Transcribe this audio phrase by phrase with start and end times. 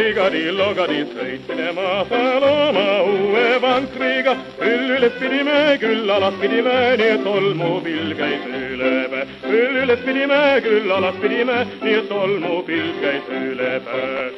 [0.00, 0.50] Didaho Radio.
[0.50, 0.50] Didaho Radio.
[0.50, 0.50] Didaho Radio.
[0.50, 4.32] ligadi logadi sõitsime maasal oma uue vankriga.
[4.56, 9.26] küll üles pidime, küll alas pidime, nii et tolmupilv käis üle päe.
[9.44, 14.30] küll üles pidime, küll alas pidime, nii et tolmupilv käis üle päe.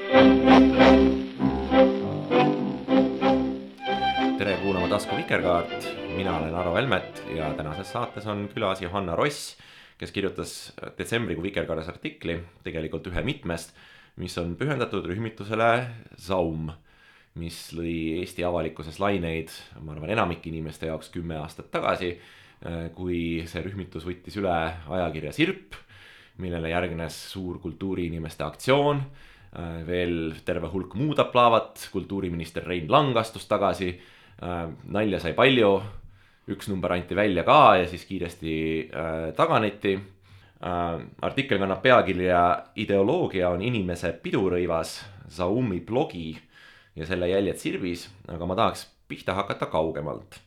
[4.38, 5.86] tere kuulama Tasku Vikerkaart,
[6.16, 9.56] mina olen Aro Velmet ja tänases saates on külas Johanna Ross,
[9.98, 13.70] kes kirjutas detsembrikuu Vikerkaares artikli, tegelikult ühe mitmest
[14.20, 15.70] mis on pühendatud rühmitusele
[16.20, 16.70] Zaum,
[17.40, 22.12] mis lõi Eesti avalikkuses laineid, ma arvan, enamike inimeste jaoks kümme aastat tagasi,
[22.66, 25.78] äh, kui see rühmitus võttis üle ajakirja Sirp,
[26.42, 33.48] millele järgnes suur kultuuriinimeste aktsioon, äh, veel terve hulk muud aplaavat, kultuuriminister Rein Lang astus
[33.48, 33.94] tagasi,
[34.42, 35.74] äh, nalja sai palju,
[36.52, 38.90] üks number anti välja ka ja siis kiiresti
[39.38, 39.92] taganeti
[40.62, 42.42] artikkel kannab pealkirja
[42.78, 45.00] Ideoloogia on inimese pidurõivas,
[45.32, 46.36] Zaumi blogi
[46.96, 50.38] ja selle jäljed Sirbis, aga ma tahaks pihta hakata kaugemalt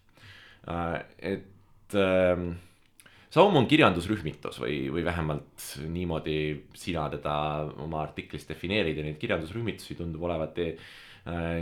[0.69, 1.01] äh,.
[1.19, 2.45] et äh,
[3.35, 6.37] Zaum on kirjandusrühmitus või, või vähemalt niimoodi
[6.77, 7.35] sina teda
[7.83, 10.77] oma artiklis defineerid ja neid kirjandusrühmitusi tundub olevat äh,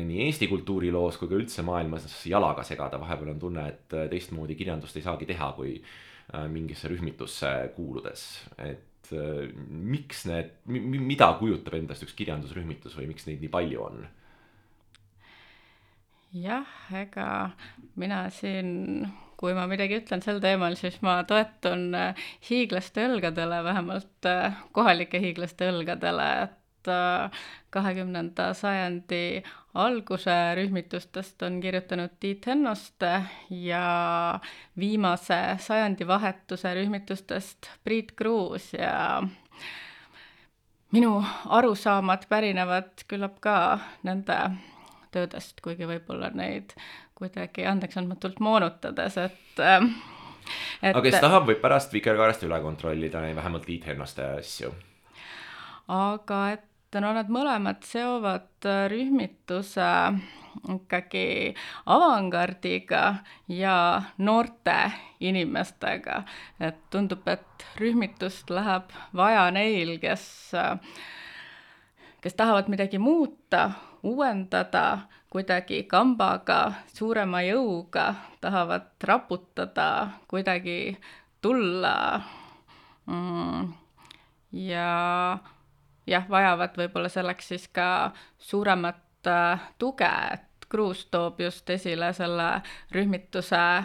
[0.04, 5.00] nii Eesti kultuuriloos kui ka üldse maailmas jalaga segada, vahepeal on tunne, et teistmoodi kirjandust
[5.00, 6.13] ei saagi teha, kui Äh,
[6.50, 8.26] mingisse rühmitusse kuuludes,
[8.58, 14.06] et äh, miks need, mida kujutab endast üks kirjandusrühmitus või miks neid nii palju on?
[16.34, 17.28] jah, ega
[18.00, 19.04] mina siin,
[19.38, 24.32] kui ma midagi ütlen sel teemal, siis ma toetun äh, hiiglaste õlgadele, vähemalt
[24.74, 26.60] kohalike hiiglaste õlgadele, et
[27.74, 34.40] kahekümnenda sajandi alguse rühmitustest on kirjutanud Tiit Hennoste ja
[34.80, 39.24] viimase sajandivahetuse rühmitustest Priit Kruus ja
[40.94, 44.38] minu arusaamad pärinevad küllap ka nende
[45.14, 46.74] töödest, kuigi võib-olla neid
[47.18, 49.64] kuidagi andeksandmatult moonutades, et
[50.84, 54.74] et aga kes tahab, võib pärast Vikerkaarest üle kontrollida, vähemalt Tiit Hennoste asju.
[55.88, 56.70] aga et
[57.02, 59.90] no nad mõlemad seovad äh, rühmituse
[60.70, 61.54] ikkagi
[61.86, 63.78] avangardiga ja
[64.18, 64.78] noorte
[65.20, 66.24] inimestega.
[66.60, 70.78] et tundub, et rühmitust läheb vaja neil, kes, äh,
[72.22, 73.72] kes tahavad midagi muuta,
[74.04, 80.98] uuendada, kuidagi kambaga, suurema jõuga, tahavad raputada, kuidagi
[81.42, 82.22] tulla
[83.08, 83.74] mm,
[84.52, 84.90] ja
[86.08, 92.48] jah, vajavad võib-olla selleks siis ka suuremat äh, tuge, et Kruus toob just esile selle
[92.92, 93.84] rühmituse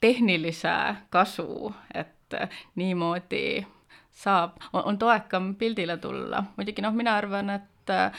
[0.00, 0.76] tehnilise
[1.10, 3.66] kasu, et äh, niimoodi
[4.10, 6.44] saab, on toekam pildile tulla.
[6.56, 8.12] muidugi noh, mina arvan, et äh,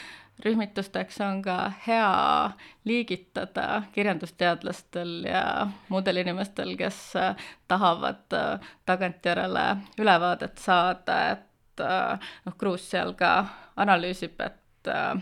[0.44, 2.50] rühmitusteks on ka hea
[2.84, 7.36] liigitada kirjandusteadlastel ja muudel inimestel, kes äh,
[7.68, 9.66] tahavad äh, tagantjärele
[9.98, 11.46] ülevaadet saada, et
[11.80, 13.32] Äh, noh, Kruus seal ka
[13.80, 15.14] analüüsib, et äh,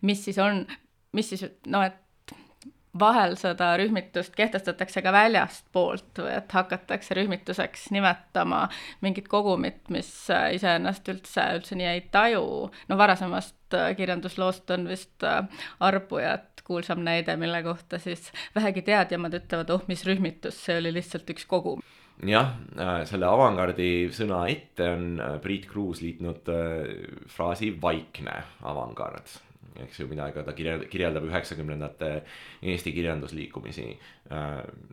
[0.00, 0.64] mis siis on,
[1.12, 2.04] mis siis noh, et
[2.98, 8.64] vahel seda rühmitust kehtestatakse ka väljastpoolt või et hakatakse rühmituseks nimetama
[9.04, 12.70] mingit kogumit, mis äh, iseennast üldse, üldse nii ei taju.
[12.88, 13.54] no varasemast
[13.96, 15.26] kirjandusloost on vist
[15.84, 21.30] Arbujat kuulsam näide, mille kohta siis vähegi teadjamad ütlevad, oh, mis rühmitus, see oli lihtsalt
[21.36, 21.84] üks kogum
[22.26, 26.88] jah, äh, selle avangardi sõna ette on äh, Priit Kruus liitnud äh,
[27.30, 28.34] fraasi vaikne
[28.66, 29.36] avangard
[29.78, 32.08] eks ju, ka ta kirjeldab, kirjeldab üheksakümnendate
[32.66, 33.84] Eesti kirjandusliikumisi.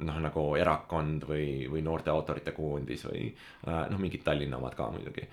[0.06, 3.32] noh, nagu Erakond või, või noorte autorite koondis või
[3.66, 5.26] noh, mingid Tallinna omad ka muidugi.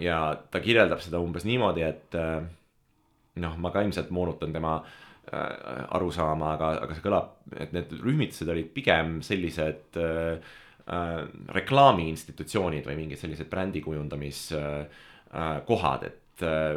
[0.00, 2.16] ja ta kirjeldab seda umbes niimoodi, et
[3.36, 7.90] noh, ma ka ilmselt moonutan tema Äh, aru saama, aga, aga see kõlab, et need
[7.98, 10.38] rühmitused olid pigem sellised äh,
[10.86, 11.22] äh,
[11.56, 16.76] reklaamiinstitutsioonid või mingid sellised brändi kujundamiskohad äh,, et äh,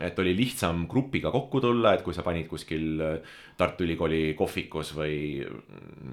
[0.00, 3.02] et oli lihtsam grupiga kokku tulla, et kui sa panid kuskil
[3.58, 5.44] Tartu Ülikooli kohvikus või,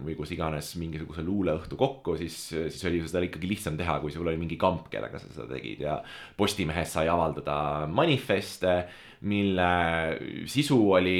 [0.03, 4.27] või kus iganes mingisuguse luuleõhtu kokku, siis, siis oli seda ikkagi lihtsam teha, kui sul
[4.27, 5.79] oli mingi kamp, kellega sa seda tegid.
[5.85, 6.03] Ja
[6.35, 8.73] Postimehes sai avaldada manifeste,
[9.29, 9.71] mille
[10.51, 11.19] sisu oli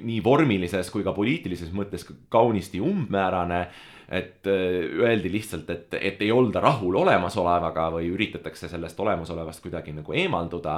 [0.00, 3.66] nii vormilises kui ka poliitilises mõttes kaunisti umbmäärane.
[4.12, 10.12] et öeldi lihtsalt, et, et ei olda rahul olemasolevaga või üritatakse sellest olemasolevast kuidagi nagu
[10.12, 10.74] eemalduda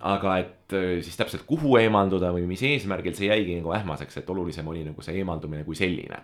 [0.00, 4.68] aga et siis täpselt kuhu eemalduda või mis eesmärgil, see jäigi nagu ähmaseks, et olulisem
[4.68, 6.22] oli nagu see eemaldumine kui selline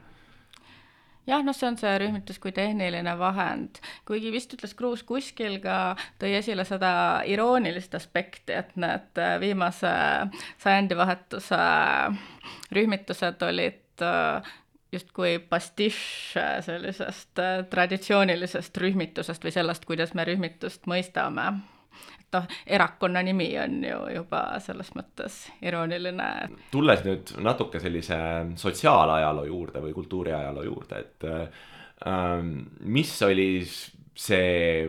[1.30, 5.94] jah, noh, see on see rühmitus kui tehniline vahend, kuigi vist ütles Kruus kuskil ka,
[6.20, 6.92] tõi esile seda
[7.30, 9.92] iroonilist aspekti, et need viimase
[10.62, 11.60] sajandivahetuse
[12.76, 14.54] rühmitused olid äh,
[14.92, 21.52] justkui pastišš sellisest äh, traditsioonilisest rühmitusest või sellest, kuidas me rühmitust mõistame
[22.36, 26.28] noh, erakonna nimi on ju juba selles mõttes irooniline.
[26.72, 28.18] tulles nüüd natuke sellise
[28.60, 31.28] sotsiaalajaloo juurde või kultuuriajaloo juurde, et
[32.06, 32.52] ähm,
[32.86, 34.86] mis oli see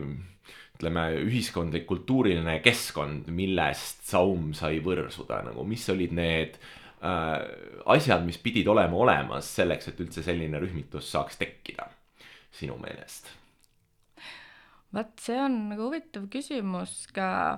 [0.82, 6.58] ütleme, ühiskondlik kultuuriline keskkond, millest Saum sai võrsuda nagu, mis olid need
[7.06, 7.38] äh,
[7.94, 11.86] asjad, mis pidid olema olemas selleks, et üldse selline rühmitus saaks tekkida
[12.52, 13.30] sinu meelest
[14.96, 17.58] vot see on nagu huvitav küsimus ka.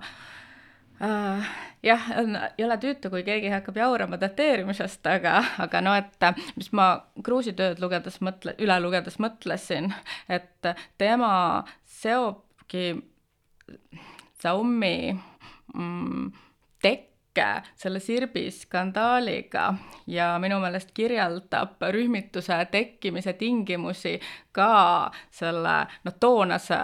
[1.04, 1.48] Äh,
[1.84, 6.70] jah, on, ei ole tüütu, kui keegi hakkab jaurama dateerimisest, aga, aga no et mis
[6.72, 6.92] ma
[7.26, 9.90] Kruusi tööd lugedes mõtle, üle lugedes mõtlesin,
[10.32, 10.70] et
[11.02, 11.34] tema
[12.00, 12.94] seobki
[14.44, 15.16] Zaumi
[15.74, 16.32] mm,
[16.84, 19.74] tekke selle Sirbi skandaaliga
[20.08, 24.20] ja minu meelest kirjeldab rühmituse tekkimise tingimusi
[24.52, 26.80] ka selle noh, toonase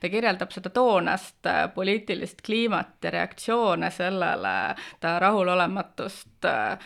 [0.00, 4.56] ta kirjeldab seda toonast äh, poliitilist kliimat ja reaktsioone sellele,
[5.00, 6.78] ta rahulolematust äh,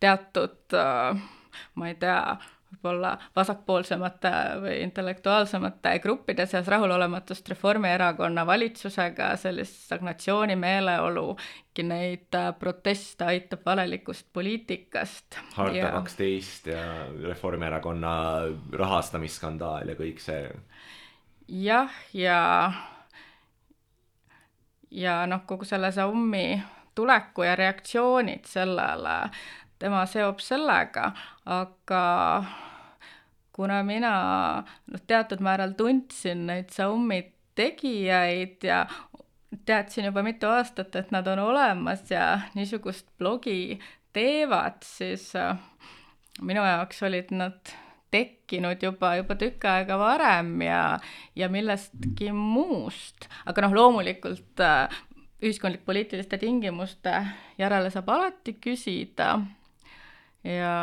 [0.00, 1.20] teatud, äh,
[1.74, 2.22] ma ei tea,
[2.70, 4.30] võib-olla vasakpoolsemate
[4.62, 11.34] või intellektuaalsemate gruppide seas rahulolematust Reformierakonna valitsusega, sellist stagnatsiooni meeleolu,
[11.80, 15.38] neid proteste aitab valelikust poliitikast.
[15.56, 16.82] harta kaksteist ja
[17.24, 18.12] Reformierakonna
[18.76, 20.42] rahastamisskandaal ja kõik see
[21.50, 22.72] jah, ja
[24.90, 26.62] ja noh, kogu selle Xiaomi
[26.94, 29.16] tuleku ja reaktsioonid sellele,
[29.78, 31.10] tema seob sellega,
[31.46, 32.04] aga
[33.52, 34.14] kuna mina
[34.62, 37.22] noh, teatud määral tundsin neid Xiaomi
[37.58, 38.84] tegijaid ja
[39.66, 43.80] teadsin juba mitu aastat, et nad on olemas ja niisugust blogi
[44.12, 45.58] teevad, siis äh,
[46.42, 47.74] minu jaoks olid nad
[48.10, 50.82] tekkinud juba, juba tükk aega varem ja,
[51.38, 55.00] ja millestki muust, aga noh, loomulikult äh,
[55.40, 57.14] ühiskondlik-poliitiliste tingimuste
[57.58, 59.38] järele saab alati küsida.
[60.44, 60.74] Ja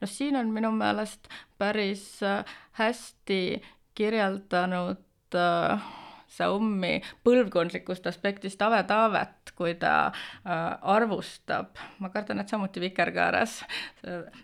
[0.00, 2.42] noh, siin on minu meelest päris äh,
[2.80, 3.62] hästi
[3.96, 5.86] kirjeldanud äh,
[6.26, 13.60] Saumi põlvkondlikust aspektist Ave Taavet, kui ta äh, arvustab, ma kardan, et samuti Vikerkaares,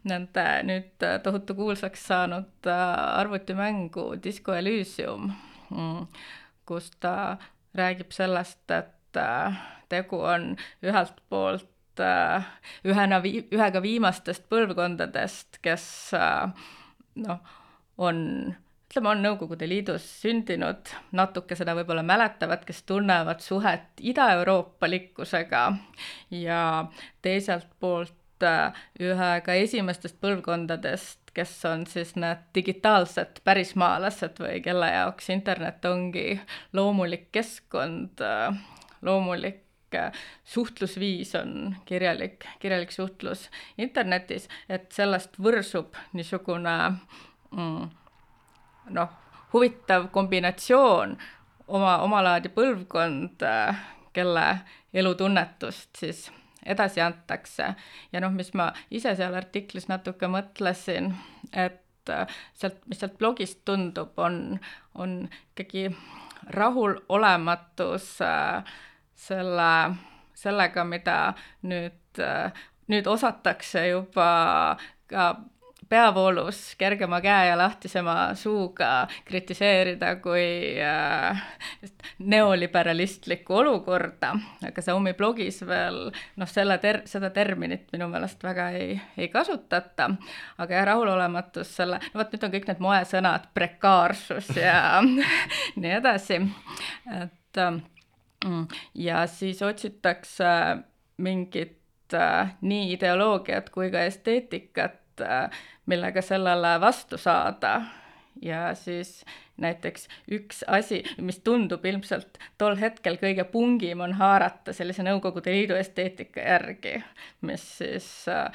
[0.08, 2.84] nende nüüd tohutu kuulsaks saanud äh,
[3.18, 5.32] arvutimängu Disco Elysium
[5.70, 6.06] mm,,
[6.68, 7.36] kus ta
[7.74, 9.60] räägib sellest, et äh,
[9.92, 10.54] tegu on
[10.86, 11.68] ühelt poolt
[12.88, 15.84] ühena vii-, ühega viimastest põlvkondadest, kes
[17.20, 17.42] noh,
[18.00, 18.22] on
[18.92, 25.62] ütleme, on Nõukogude Liidus sündinud, natuke seda võib-olla mäletavad, kes tunnevad suhet idaeuroopalikkusega
[26.36, 26.58] ja
[27.24, 34.92] teiselt poolt äh, ühe ka esimestest põlvkondadest, kes on siis need digitaalsed pärismaalased või kelle
[34.92, 36.36] jaoks internet ongi
[36.76, 38.60] loomulik keskkond, äh,
[39.00, 40.12] loomulik äh,
[40.44, 43.48] suhtlusviis on kirjalik, kirjalik suhtlus
[43.80, 46.76] internetis, et sellest võrsub niisugune
[47.56, 47.90] mm,
[48.90, 49.08] noh,
[49.52, 51.16] huvitav kombinatsioon
[51.68, 53.44] oma, omalaadi põlvkond,
[54.12, 54.46] kelle
[54.94, 56.30] elutunnetust siis
[56.66, 57.74] edasi antakse.
[58.12, 61.12] ja noh, mis ma ise seal artiklis natuke mõtlesin,
[61.52, 61.80] et
[62.58, 64.58] sealt, mis sealt blogist tundub, on,
[64.94, 65.88] on ikkagi
[66.50, 68.74] rahulolematus äh,
[69.14, 69.94] selle,
[70.34, 71.18] sellega, mida
[71.62, 74.76] nüüd äh,, nüüd osatakse juba
[75.10, 75.28] ka
[75.88, 81.42] peavoolus kergema käe ja lahtisema suuga kritiseerida kui äh,
[82.18, 84.32] neoliberalistlikku olukorda,
[84.66, 85.98] aga Xiaomi blogis veel
[86.36, 90.10] noh, selle ter-, seda terminit minu meelest väga ei, ei kasutata,
[90.58, 95.02] aga jah, rahulolematus selle, no vot nüüd on kõik need moesõnad, prekaarsus ja
[95.82, 96.40] nii edasi,
[97.18, 98.64] et mm,
[99.02, 100.48] ja siis otsitakse
[101.22, 105.01] mingit äh, nii ideoloogiat kui ka esteetikat Äh,
[105.86, 107.82] millega sellele vastu saada.
[108.42, 109.24] ja siis
[109.56, 115.76] näiteks üks asi, mis tundub ilmselt tol hetkel kõige pungim, on haarata sellise Nõukogude Liidu
[115.76, 116.94] esteetika järgi,
[117.44, 118.48] mis siis äh,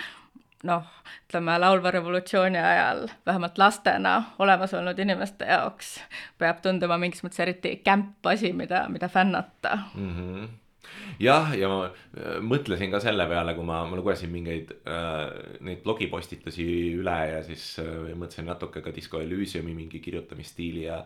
[0.63, 0.85] noh,
[1.27, 5.97] ütleme laulva revolutsiooni ajal vähemalt lastena olemas olnud inimeste jaoks
[6.37, 10.15] peab tunduma mingis mõttes eriti kämp asi, mida, mida fännata mm.
[10.15, 10.47] -hmm
[11.21, 15.23] jah, ja ma äh, mõtlesin ka selle peale, kui ma, ma lugesin mingeid äh,
[15.65, 16.67] neid blogipostitusi
[16.99, 21.01] üle ja siis äh, mõtlesin natuke ka Disco Elysiumi mingi kirjutamisstiili ja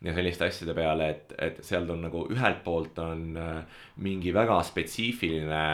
[0.00, 4.62] ja selliste asjade peale, et, et seal on nagu ühelt poolt on äh, mingi väga
[4.64, 5.64] spetsiifiline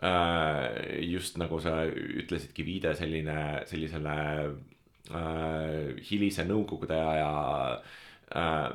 [0.00, 3.36] äh, just nagu sa ütlesidki, viide selline,
[3.68, 4.16] sellisele
[5.12, 7.32] äh, hilise nõukogude aja
[8.32, 8.70] äh,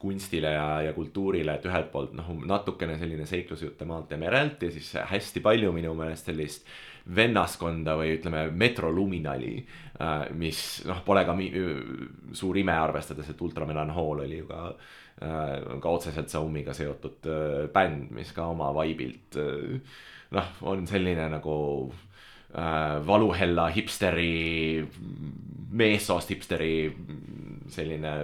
[0.00, 4.70] kunstile ja, ja kultuurile, et ühelt poolt noh, natukene selline seiklusjutte maalt ja merelt ja
[4.72, 6.70] siis hästi palju minu meelest sellist
[7.16, 11.36] vennaskonda või ütleme, metroluminali äh,, mis noh, pole ka
[12.36, 18.12] suur ime, arvestades, et Ultramelanhool oli ju ka äh, ka otseselt Saumiga seotud äh, bänd,
[18.16, 19.40] mis ka oma vaibilt
[20.30, 21.56] noh, on selline nagu
[22.54, 24.86] äh, valuhella hipsteri,
[25.70, 26.72] meessoost hipsteri
[27.70, 28.14] selline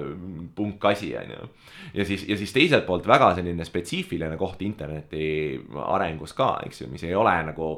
[0.55, 1.49] punkasi, on ju.
[1.95, 6.91] ja siis, ja siis teiselt poolt väga selline spetsiifiline koht interneti arengus ka, eks ju,
[6.91, 7.77] mis ei ole nagu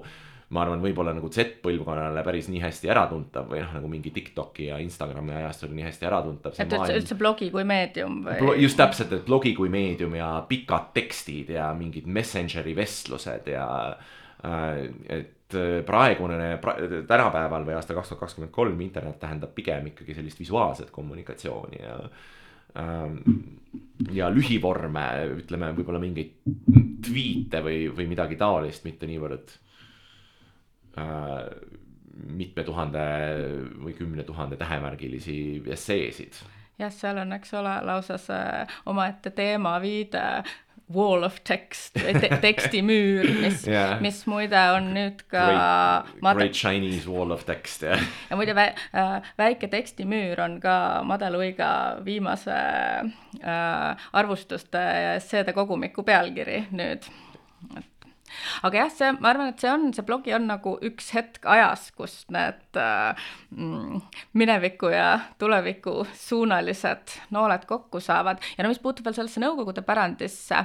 [0.48, 4.78] ma arvan, võib-olla nagu Z-põlvkonnale päris nii hästi äratuntav või noh, nagu mingi Tiktoki ja
[4.80, 6.54] Instagrami ajastul nii hästi äratuntav.
[6.56, 10.94] et üldse, üldse blogi kui meedium või just täpselt, et blogi kui meedium ja pikad
[10.96, 14.04] tekstid ja mingid Messengeri vestlused ja Äh,
[14.42, 16.76] et äh, praegune pra,,
[17.08, 21.96] tänapäeval või aastal kaks tuhat kakskümmend kolm internet tähendab pigem ikkagi sellist visuaalset kommunikatsiooni ja
[22.78, 23.16] ähm,
[24.14, 25.06] ja lühivorme,
[25.40, 26.36] ütleme võib-olla mingeid
[27.08, 29.56] tweet'e või, või midagi taolist, mitte niivõrd
[31.00, 31.42] äh,
[32.28, 33.02] mitme tuhande
[33.78, 36.38] või kümne tuhande tähemärgilisi esseesid.
[36.78, 40.22] Jah, seal on, eks ole, lausa see omaette teema viide
[40.94, 46.40] wall of text te, tekstimüür, mis yeah., mis muide on nüüd ka Great, mad...
[46.40, 48.08] great Chinese wall of text, jah yeah..
[48.30, 50.78] ja muide vä, äh, väike tekstimüür on ka
[51.08, 51.70] Made Luiga
[52.04, 52.56] viimase
[53.42, 57.08] äh, arvustuste ja esseede kogumiku pealkiri nüüd.
[57.76, 57.97] et
[58.66, 61.88] aga jah, see, ma arvan, et see on, see blogi on nagu üks hetk ajas,
[61.96, 64.02] kus need äh, mm,
[64.38, 65.08] mineviku ja
[65.40, 68.42] tuleviku suunalised nooled kokku saavad.
[68.56, 70.64] Ja no mis puutub veel sellesse Nõukogude pärandisse,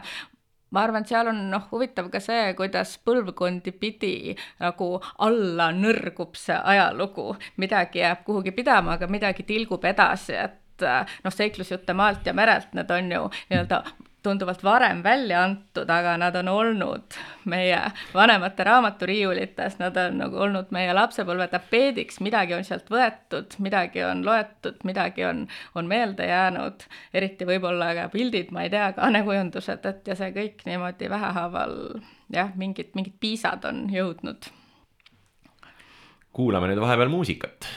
[0.74, 6.38] ma arvan, et seal on noh, huvitav ka see, kuidas põlvkondi pidi nagu alla nõrgub
[6.39, 12.25] see ajalugu, midagi jääb kuhugi pidama, aga midagi tilgub edasi, et äh, noh, seiklusjutte maalt
[12.25, 13.84] ja merelt, need on ju nii-öelda
[14.24, 17.18] tunduvalt varem välja antud, aga nad on olnud
[17.50, 17.80] meie
[18.13, 24.24] vanemate raamaturiiulites, nad on nagu olnud meie lapsepõlve tapeediks, midagi on sealt võetud, midagi on
[24.25, 30.12] loetud, midagi on, on meelde jäänud, eriti võib-olla ka pildid, ma ei tea, kaanekujundused, et
[30.12, 31.80] ja see kõik niimoodi vähehaaval
[32.34, 34.51] jah, mingid, mingid piisad on jõudnud.
[36.34, 37.68] kuulame nüüd vahepeal muusikat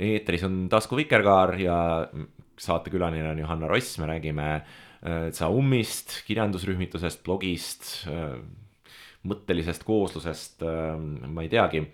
[0.00, 1.76] eetris on Tasku Vikerkaar ja
[2.60, 8.38] saatekülaline on Johanna Ross, me räägime äh, Tsaumist, kirjandusrühmitusest, blogist, äh,
[9.28, 10.96] mõttelisest kooslusest, äh,
[11.28, 11.84] ma ei teagi.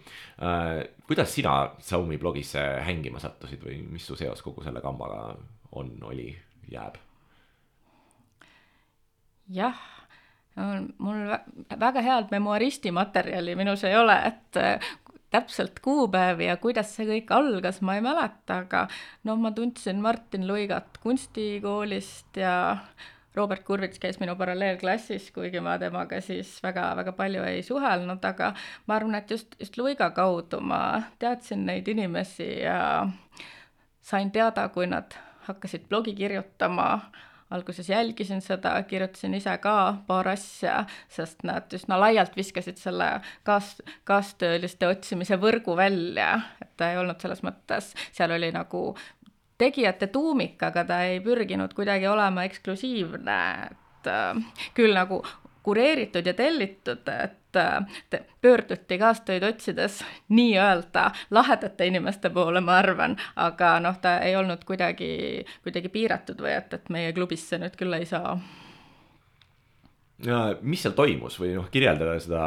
[1.07, 5.37] kuidas sina Tsaumi blogisse hängima sattusid või mis su seos kogu selle kambaga
[5.73, 6.31] on, oli,
[6.71, 6.99] jääb?
[9.49, 9.79] jah
[10.99, 11.31] mul
[11.79, 14.59] väga head memuaristi materjali minus ei ole, et
[15.31, 18.87] täpselt kuupäevi ja kuidas see kõik algas, ma ei mäleta, aga
[19.27, 22.57] noh, ma tundsin Martin Luigat kunstikoolist ja
[23.37, 28.55] Robert Kurvits käis minu paralleelklassis, kuigi ma temaga siis väga-väga palju ei suhelnud, aga
[28.87, 32.79] ma arvan, et just, just Luiga kaudu ma teadsin neid inimesi ja
[34.01, 35.19] sain teada, kui nad
[35.51, 36.89] hakkasid blogi kirjutama
[37.51, 43.77] alguses jälgisin seda, kirjutasin ise ka paar asja, sest nad üsna laialt viskasid selle kaas,
[44.05, 48.97] kaastööliste otsimise võrgu välja, et ta ei olnud selles mõttes, seal oli nagu
[49.59, 55.23] tegijate tuumik, aga ta ei pürginud kuidagi olema eksklusiivne, et äh, küll nagu
[55.67, 57.46] kureeritud ja tellitud, et
[58.41, 65.45] pöörduti kaastöid otsides nii-öelda lahedate inimeste poole, ma arvan, aga noh, ta ei olnud kuidagi,
[65.65, 68.37] kuidagi piiratud või et, et meie klubisse nüüd küll ei saa
[70.25, 72.45] ja mis seal toimus või noh, kirjeldada seda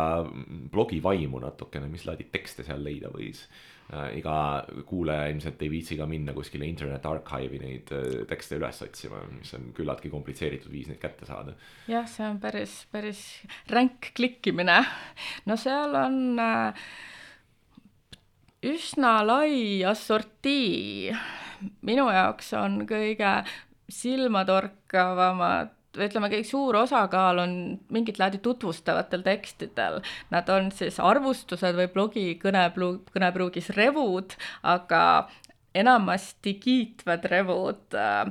[0.72, 3.79] blogi vaimu natukene, mis laadi tekste seal leida võis äh,.
[4.14, 9.22] Iga kuulaja ilmselt ei viitsi ka minna kuskile internet archive'i neid äh, tekste üles otsima,
[9.34, 11.56] mis on küllaltki komplitseeritud viis neid kätte saada.
[11.90, 13.24] jah, see on päris, päris
[13.72, 14.84] ränk klikkimine.
[15.50, 16.86] no seal on äh,
[18.70, 21.16] üsna lai assortii.
[21.82, 23.34] minu jaoks on kõige
[23.90, 27.54] silmatorkavamad ütleme, kõik suur osakaal on
[27.90, 30.00] mingit laadi tutvustavatel tekstidel.
[30.34, 35.02] Nad on siis arvustused või blogi kõneplu-, kõnepruugis revud, aga
[35.76, 38.30] enamasti kiitvad revud äh,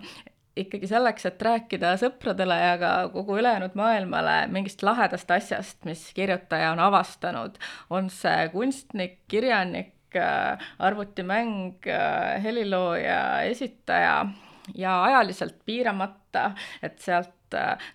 [0.58, 6.72] ikkagi selleks, et rääkida sõpradele ja ka kogu ülejäänud maailmale mingist lahedast asjast, mis kirjutaja
[6.74, 7.58] on avastanud.
[7.90, 14.26] on see kunstnik, kirjanik, äh, arvutimäng, äh, helilooja, esitaja
[14.74, 17.37] ja ajaliselt piiramata, et sealt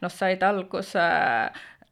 [0.01, 1.07] noh, said alguse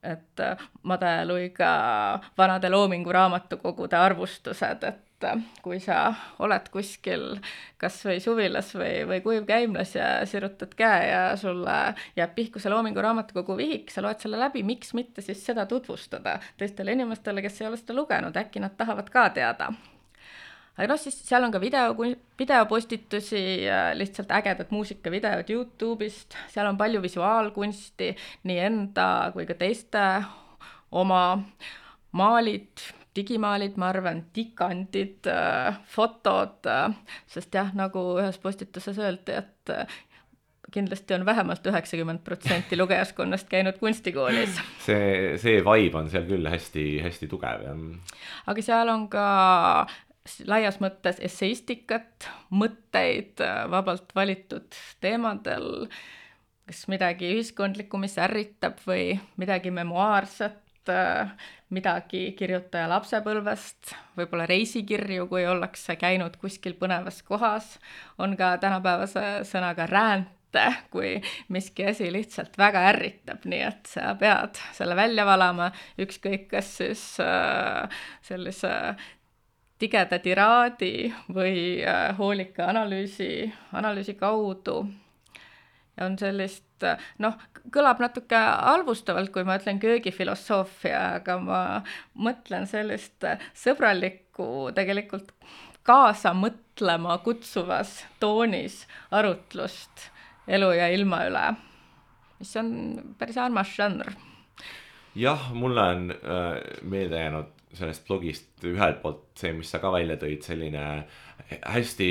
[0.04, 0.41] et
[0.84, 5.08] Made Luiga vanade Loomingu raamatukogude arvustused, et
[5.62, 7.26] kui sa oled kuskil
[7.78, 11.78] kas või suvilas või, või kujuvkäimlas ja sirutad käe ja sulle
[12.17, 16.39] jääb pihku see Loomingu raamatukogu vihik, sa loed selle läbi, miks mitte siis seda tutvustada
[16.58, 19.69] teistele inimestele, kes ei ole seda lugenud, äkki nad tahavad ka teada
[20.81, 21.93] aga noh, siis seal on ka video,
[22.41, 23.41] videopostitusi,
[23.99, 28.09] lihtsalt ägedad muusikavideod Youtube'ist, seal on palju visuaalkunsti,
[28.49, 30.01] nii enda kui ka teiste
[30.97, 31.21] oma
[32.17, 32.81] maalid,
[33.15, 35.29] digimaalid, ma arvan, tikandid,
[35.93, 36.69] fotod,
[37.29, 39.75] sest jah, nagu ühes postituses öeldi, et
[40.71, 44.55] kindlasti on vähemalt üheksakümmend protsenti lugejaskonnast käinud kunstikoolis.
[44.85, 48.15] see, see vibe on seal küll hästi-hästi tugev, jah.
[48.47, 49.25] aga seal on ka
[50.45, 55.88] laias mõttes esseistikat, mõtteid äh, vabalt valitud teemadel,
[56.69, 60.62] kas midagi ühiskondlikku, mis ärritab või midagi memuaarset,
[60.93, 61.31] äh,
[61.73, 67.73] midagi kirjutaja lapsepõlvest, võib-olla reisikirju, kui ollakse käinud kuskil põnevas kohas,
[68.21, 71.15] on ka tänapäevase sõnaga räänte, kui
[71.49, 77.07] miski asi lihtsalt väga ärritab, nii et sa pead selle välja valama, ükskõik kas siis
[77.23, 78.75] äh, sellise
[79.81, 84.85] tigeda tiraadi või äh, hoolika analüüsi, analüüsi kaudu.
[86.01, 86.85] on sellist,
[87.21, 87.35] noh,
[87.69, 91.59] kõlab natuke halvustavalt, kui ma ütlen köögifilosoofia, aga ma
[92.15, 95.29] mõtlen sellist sõbralikku, tegelikult
[95.85, 100.09] kaasa mõtlema kutsuvas toonis arutlust
[100.47, 101.45] elu ja ilma üle,
[102.39, 102.73] mis on
[103.19, 104.15] päris armas žanr
[105.15, 110.17] jah, mulle on äh, meelde jäänud sellest blogist ühelt poolt see, mis sa ka välja
[110.19, 110.86] tõid, selline
[111.49, 112.10] hästi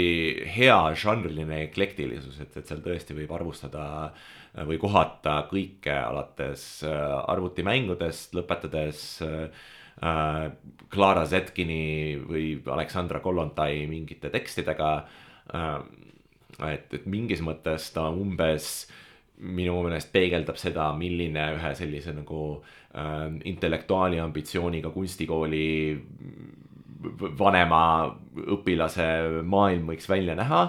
[0.55, 3.85] hea žanriline eklektilisus, et, et seal tõesti võib arvustada
[4.66, 6.96] või kohata kõike alates äh,
[7.31, 9.68] arvutimängudest, lõpetades äh,
[10.90, 14.94] Clara Zetkini või Aleksandra Kollontai mingite tekstidega
[15.55, 15.77] äh,.
[16.73, 18.88] et, et mingis mõttes ta umbes
[19.40, 22.80] minu meelest peegeldab seda, milline ühe sellise nagu äh,
[23.46, 25.66] intellektuaali ambitsiooniga kunstikooli
[27.38, 27.83] vanema
[28.57, 29.05] õpilase
[29.46, 30.64] maailm võiks välja näha.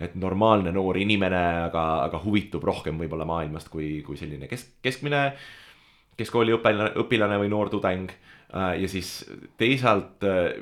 [0.00, 5.32] et normaalne noor inimene, aga, aga huvitub rohkem võib-olla maailmast kui, kui selline kesk, keskmine
[6.18, 8.12] keskkooli õpilane, õpilane või noor tudeng.
[8.54, 9.26] Äh, ja siis
[9.58, 10.54] teisalt äh,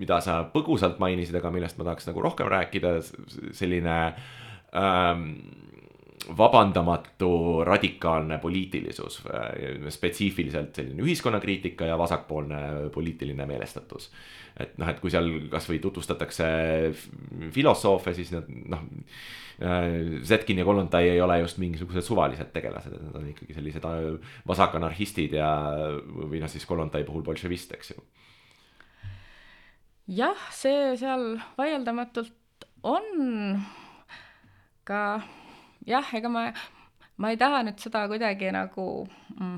[0.00, 2.94] mida sa põgusalt mainisid, aga millest ma tahaks nagu rohkem rääkida,
[3.56, 3.96] selline
[4.76, 5.26] ähm,
[6.36, 9.22] vabandamatu radikaalne poliitilisus,
[9.88, 14.10] spetsiifiliselt selline ühiskonnakriitika ja vasakpoolne poliitiline meelestatus.
[14.60, 16.46] et noh, et kui seal kasvõi tutvustatakse
[17.54, 18.82] filosoofe, siis nad noh,
[20.24, 23.84] Zetkin ja Kollontai ei ole just mingisugused suvalised tegelased, et nad on ikkagi sellised
[24.48, 25.50] vasakanarhistid ja,
[26.06, 28.04] või noh, siis Kollontai puhul bolševist, eks ju.
[30.16, 33.60] jah, see seal vaieldamatult on
[34.88, 35.20] ka
[35.86, 36.44] jah, ega ma,
[37.20, 38.86] ma ei taha nüüd seda kuidagi nagu
[39.36, 39.56] mm,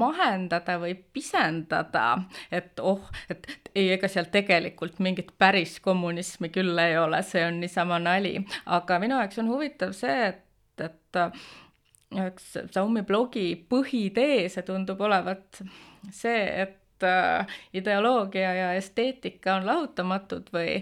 [0.00, 2.06] mahendada või pisendada,
[2.52, 7.60] et oh, et ei, ega seal tegelikult mingit päris kommunismi küll ei ole, see on
[7.62, 11.20] niisama nali, aga minu jaoks on huvitav see, et, et
[12.18, 15.62] üks Xiaomi blogi põhitee, see tundub olevat
[16.14, 20.80] see, et äh, ideoloogia ja esteetika on lahutamatud või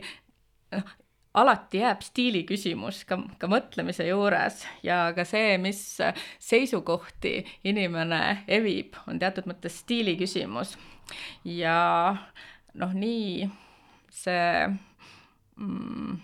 [0.73, 0.97] noh,
[1.35, 5.83] alati jääb stiili küsimus ka, ka mõtlemise juures ja ka see, mis
[6.43, 10.77] seisukohti inimene evib, on teatud mõttes stiili küsimus.
[11.45, 12.17] ja
[12.75, 13.49] noh, nii
[14.13, 14.67] see
[15.57, 16.19] mm,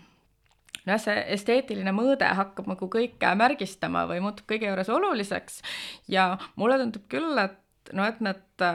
[0.85, 5.61] nojah, see esteetiline mõõde hakkab nagu kõike märgistama või muutub kõige juures oluliseks
[6.11, 8.65] ja mulle tundub küll, et noh, et need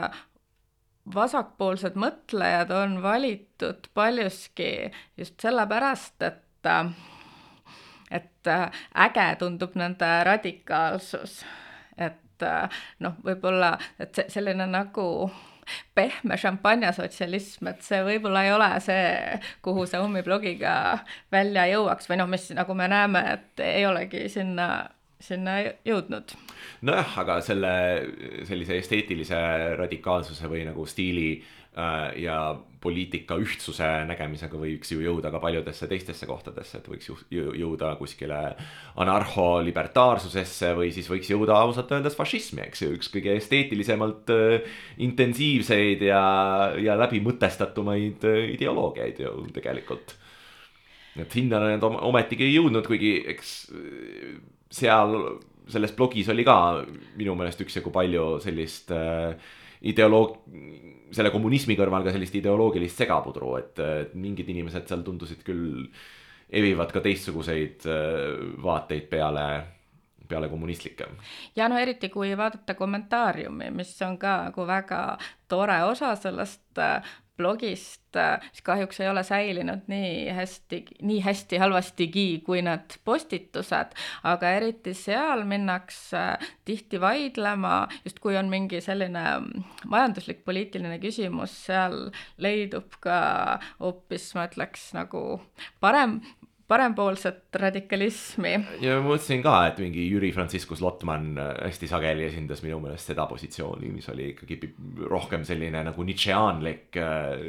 [1.15, 6.69] vasakpoolsed mõtlejad on valitud paljuski just sellepärast, et
[8.11, 8.47] et
[9.05, 11.39] äge tundub nende radikaalsus,
[11.97, 12.45] et
[12.99, 15.05] noh, võib-olla, et see selline nagu
[15.95, 20.73] pehme šampanjasotsialism, et see võib-olla ei ole see, kuhu see Ummi blogiga
[21.31, 24.67] välja jõuaks või noh, mis nagu me näeme, et ei olegi sinna
[25.21, 26.35] sinna jõudnud.
[26.87, 27.73] nojah, aga selle
[28.49, 29.41] sellise esteetilise
[29.79, 32.41] radikaalsuse või nagu stiili äh, ja
[32.81, 38.39] poliitika ühtsuse nägemisega võiks ju jõuda ka paljudesse teistesse kohtadesse, et võiks jõuda kuskile
[39.03, 44.73] anarho-libertaarsusesse või siis võiks jõuda ausalt öeldes fašismi, eks ju, üks kõige esteetilisemalt äh,
[45.05, 46.23] intensiivseid ja,
[46.81, 50.17] ja läbimõtestatumaid äh, ideoloogiaid ju tegelikult.
[51.21, 53.55] et sinna need ometigi ei jõudnud, kuigi eks
[54.71, 55.17] seal
[55.71, 56.55] selles blogis oli ka
[57.19, 59.35] minu meelest üksjagu palju sellist äh,
[59.91, 60.39] ideoloog-,
[61.13, 63.83] selle kommunismi kõrval ka sellist ideoloogilist segapudru, et
[64.15, 65.85] mingid inimesed seal tundusid küll
[66.51, 69.45] evivad ka teistsuguseid äh, vaateid peale,
[70.27, 71.07] peale kommunistlikke.
[71.55, 75.01] ja no eriti, kui vaadata kommentaariumi, mis on ka nagu väga
[75.51, 77.99] tore osa sellest äh, blogist,
[78.51, 83.95] mis kahjuks ei ole säilinud nii hästi, nii hästi halvastigi kui need postitused,
[84.27, 86.23] aga eriti seal minnakse
[86.67, 89.25] tihti vaidlema, just kui on mingi selline
[89.89, 91.97] majanduslik, poliitiline küsimus, seal
[92.41, 93.17] leidub ka
[93.79, 95.25] hoopis, ma ütleks, nagu
[95.83, 96.19] parem,
[96.71, 98.53] parempoolset radikalismi.
[98.83, 103.11] ja ma mõtlesin ka, et mingi Jüri Franciscus Lotman äh, hästi sageli esindas minu meelest
[103.11, 104.73] seda positsiooni, mis oli ikkagi
[105.11, 107.47] rohkem selline nagu nitšeaanlik äh,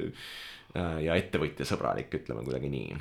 [0.74, 2.96] äh, ja ettevõtjasõbralik, ütleme kuidagi nii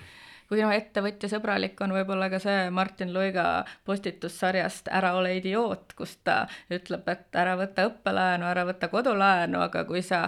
[0.51, 6.41] kuigi noh, ettevõtjasõbralik on võib-olla ka see Martin Luiga postitussarjast Ära ole idioot, kus ta
[6.67, 10.25] ütleb, et ära võta õppelaenu, ära võta kodulaenu, aga kui sa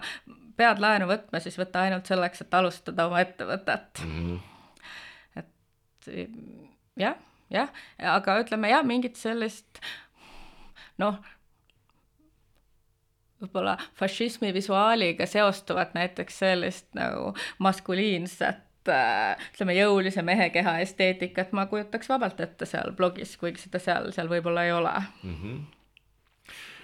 [0.56, 4.18] pead laenu võtma, siis võta ainult selleks, et alustada oma ettevõtet mm.
[4.18, 4.53] -hmm
[6.08, 7.16] jah,
[7.54, 7.70] jah,
[8.16, 9.82] aga ütleme jah, mingit sellist
[11.02, 11.20] noh,
[13.44, 22.42] võib-olla fašismi visuaaliga seostuvat näiteks sellist nagu maskuliinset ütleme, jõulise mehekeha esteetikat ma kujutaks vabalt
[22.44, 25.40] ette seal blogis, kuigi seda seal, seal võib-olla ei ole mm.
[25.40, 25.64] -hmm.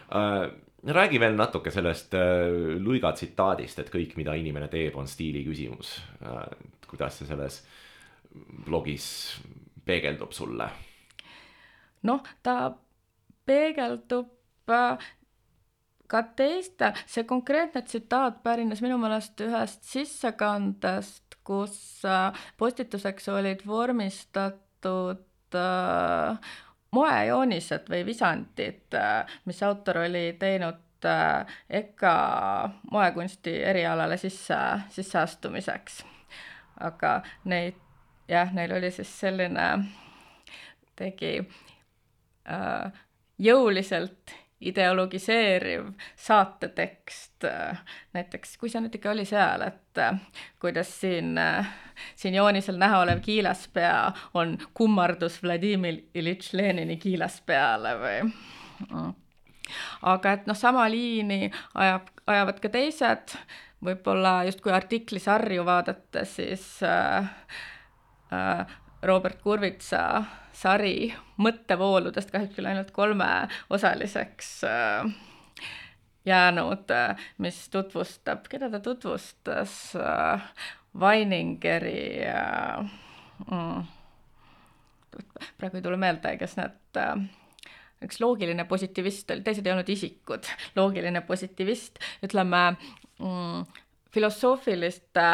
[0.10, 5.44] Uh räägi veel natuke sellest uh, Luiga tsitaadist, et kõik, mida inimene teeb, on stiili
[5.44, 6.46] küsimus uh,.
[6.88, 7.88] kuidas see selles uh,
[8.65, 9.10] blogis
[9.86, 10.70] peegeldub sulle?
[12.02, 12.72] noh, ta
[13.50, 15.08] peegeldub äh,
[16.10, 25.58] ka teiste, see konkreetne tsitaat pärines minu meelest ühest sissekandest, kus äh, postituseks olid vormistatud
[25.58, 26.54] äh,
[26.96, 28.96] moejoonised või visandid,
[29.46, 32.15] mis autor oli teinud EKA
[32.92, 34.58] moekunsti erialale sisse,
[34.96, 36.02] sisseastumiseks.
[36.80, 37.78] aga neid
[38.30, 39.70] jah, neil oli siis selline,
[41.00, 43.02] tegi äh,
[43.39, 45.86] jõuliselt ideologiseeriv
[46.20, 47.80] saatetekst äh,,
[48.13, 50.20] näiteks kui see nüüd ikka oli seal, et äh,
[50.60, 51.70] kuidas siin äh,,
[52.20, 59.15] siin joonisel näha olev kiilaspea on kummardus Vladimir Iljitš Lenini kiilaspeale või mm.
[60.12, 61.48] aga et noh, sama liini
[61.80, 63.39] ajab, ajavad ka teised
[63.86, 67.78] võib-olla justkui artiklisarju vaadates, siis äh, äh,
[69.04, 75.13] Robert Kurvitsa sari mõttevooludest kahjuks küll ainult kolmeosaliseks äh,
[76.28, 76.92] jäänud,
[77.38, 80.52] mis tutvustab, keda ta tutvustas äh,,
[81.00, 82.92] Weiningeri äh,
[83.52, 83.84] mm,
[85.58, 87.13] praegu ei tule meelde, kes need äh,
[88.04, 93.68] üks loogiline positivist oli, teised ei olnud isikud, loogiline positivist, ütleme mm,
[94.12, 95.30] filosoofiliste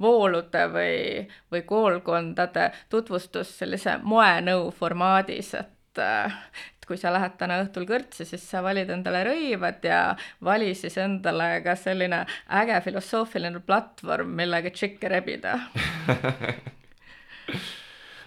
[0.00, 7.82] voolude või, või koolkondade tutvustus sellise moenõu formaadis, et et kui sa lähed täna õhtul
[7.88, 12.20] kõrtsi, siis sa valid endale rõivad ja vali siis endale ka selline
[12.60, 15.58] äge filosoofiline platvorm, millega tšikke rebida.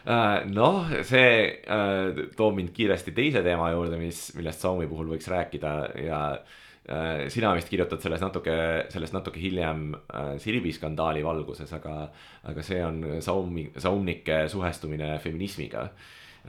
[0.02, 5.28] Äh, noh, see äh, toob mind kiiresti teise teema juurde, mis, millest Saumi puhul võiks
[5.30, 6.61] rääkida ja äh,
[7.30, 8.56] sina vist kirjutad selles natuke,
[8.90, 12.08] sellest natuke hiljem äh, Sirbi skandaali valguses, aga,
[12.50, 15.86] aga see on Saumi, saumnike suhestumine feminismiga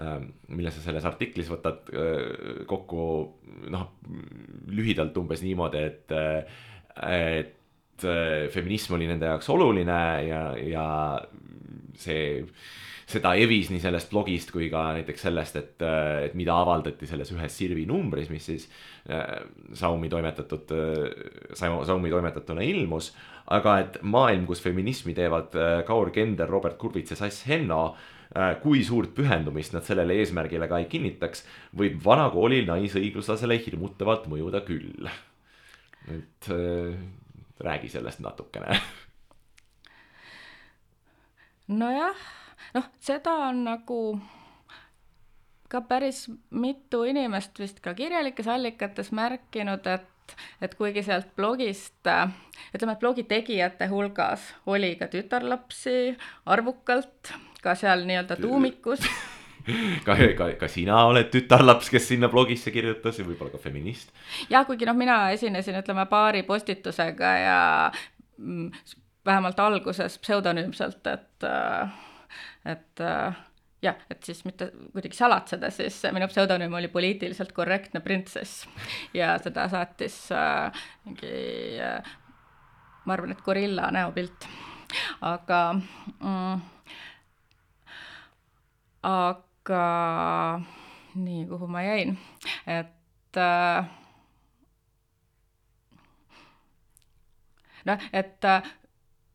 [0.01, 0.19] äh,.
[0.49, 3.03] mille sa selles artiklis võtad äh, kokku
[3.71, 3.89] noh,
[4.73, 6.61] lühidalt umbes niimoodi, et äh,,
[6.97, 7.62] et äh,
[8.01, 10.87] feminism oli nende jaoks oluline ja, ja
[12.01, 12.41] see
[13.13, 15.85] seda evis nii sellest blogist kui ka näiteks sellest, et,
[16.29, 18.69] et mida avaldati selles ühes Sirvi numbris, mis siis
[19.11, 19.43] äh,
[19.79, 23.13] Saumi toimetatud äh,, Saumi toimetatuna ilmus.
[23.53, 27.83] aga et maailm, kus feminismi teevad äh, Kaur Kender, Robert Kurvits ja Sass Henno
[28.37, 31.45] äh,, kui suurt pühendumist nad sellele eesmärgile ka ei kinnitaks,
[31.77, 35.11] võib vanakooli naisõigluslasele hirmutavalt mõjuda küll.
[36.11, 36.95] et äh,
[37.61, 38.81] räägi sellest natukene.
[41.69, 42.17] Nojah
[42.75, 43.99] noh, seda on nagu
[45.73, 52.01] ka päris mitu inimest vist ka kirjalikes allikates märkinud, et, et kuigi sealt blogist,
[52.75, 56.17] ütleme, et blogi tegijate hulgas oli ka tütarlapsi
[56.53, 59.07] arvukalt, ka seal nii-öelda tuumikus
[60.07, 64.13] ka, ka, ka sina oled tütarlaps, kes sinna blogisse kirjutas ja võib-olla ka feminist.
[64.51, 67.61] jah, kuigi noh, mina esinesin, ütleme, paari postitusega ja
[68.39, 68.71] mm,
[69.27, 72.01] vähemalt alguses pseudonüümselt, et äh,
[72.65, 73.35] et äh,
[73.83, 78.67] jah, et siis mitte kuidagi salatseda, siis minu pseudonüüm oli poliitiliselt korrektne printsess
[79.15, 81.33] ja seda saatis äh, mingi
[81.83, 82.13] äh,,
[83.05, 84.47] ma arvan, et gorilla näopilt,
[85.27, 86.61] aga mm,
[89.03, 89.52] aga
[91.15, 92.19] nii, kuhu ma jäin,
[92.67, 93.89] et äh,
[97.85, 98.71] noh, et äh,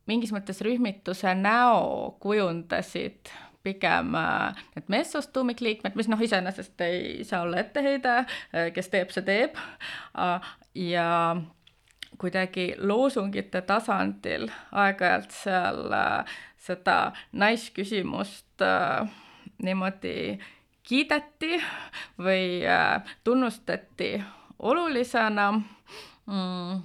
[0.07, 3.31] mingis mõttes rühmituse näo kujundasid
[3.63, 8.23] pigem äh, need meessoost tuumikliikmed, mis noh, iseenesest ei saa olla etteheide,
[8.73, 9.59] kes teeb, see teeb,
[10.75, 11.09] ja
[12.17, 15.83] kuidagi loosungite tasandil aeg-ajalt seal
[16.67, 16.97] seda
[17.37, 18.63] naisküsimust
[19.63, 20.39] niimoodi
[20.83, 21.57] kiideti
[22.19, 22.61] või
[23.23, 24.23] tunnustati
[24.59, 25.51] olulisena.
[26.25, 26.81] Mm.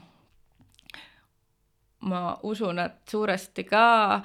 [2.02, 4.20] Ma usun, et suuresti ka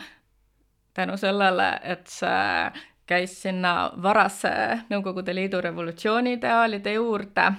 [0.94, 2.72] tänu sellele, et see
[3.08, 4.50] käis sinna varase
[4.90, 7.52] Nõukogude Liidu revolutsiooni ideaalide juurde,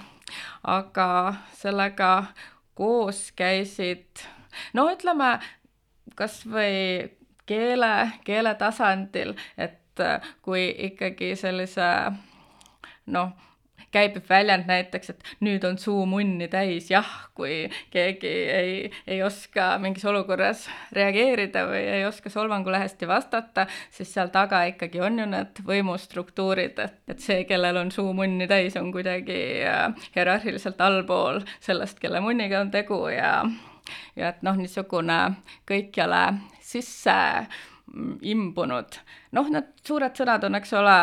[0.63, 1.07] aga
[1.55, 2.11] sellega
[2.75, 4.25] koos käisid
[4.73, 5.37] no ütleme,
[6.15, 7.07] kas või
[7.49, 7.93] keele,
[8.27, 9.78] keele tasandil, et
[10.45, 11.89] kui ikkagi sellise
[13.09, 13.31] noh,
[13.91, 17.07] käib väljend näiteks, et nüüd on suu munni täis, jah,
[17.37, 18.73] kui keegi ei,
[19.07, 25.01] ei oska mingis olukorras reageerida või ei oska solvangule hästi vastata, siis seal taga ikkagi
[25.01, 29.87] on ju need võimustruktuurid, et, et see, kellel on suu munni täis, on kuidagi äh,
[30.15, 33.39] hierarhiliselt allpool sellest, kelle munniga on tegu ja
[34.15, 35.17] ja et noh, niisugune
[35.69, 36.23] kõikjale
[36.61, 37.15] sisse
[38.21, 38.97] imbunud.
[39.31, 40.95] noh, need suured sõnad on, eks ole,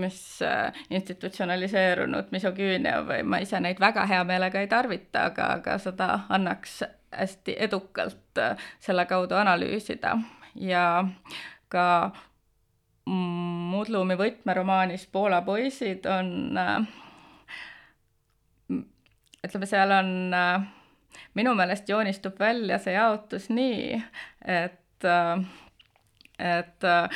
[0.00, 5.78] mis äh, institutsionaliseerunud misogüünia või ma ise neid väga hea meelega ei tarvita, aga, aga
[5.82, 6.80] seda annaks
[7.14, 10.16] hästi edukalt äh, selle kaudu analüüsida
[10.54, 11.04] ja
[11.68, 11.86] ka
[13.06, 16.88] Mudlumi võtmeromaanis Poola poisid on, äh,
[19.46, 20.08] ütleme, seal on
[21.38, 24.00] minu meelest joonistub välja see jaotus nii,
[24.42, 25.06] et
[26.38, 27.08] et äh,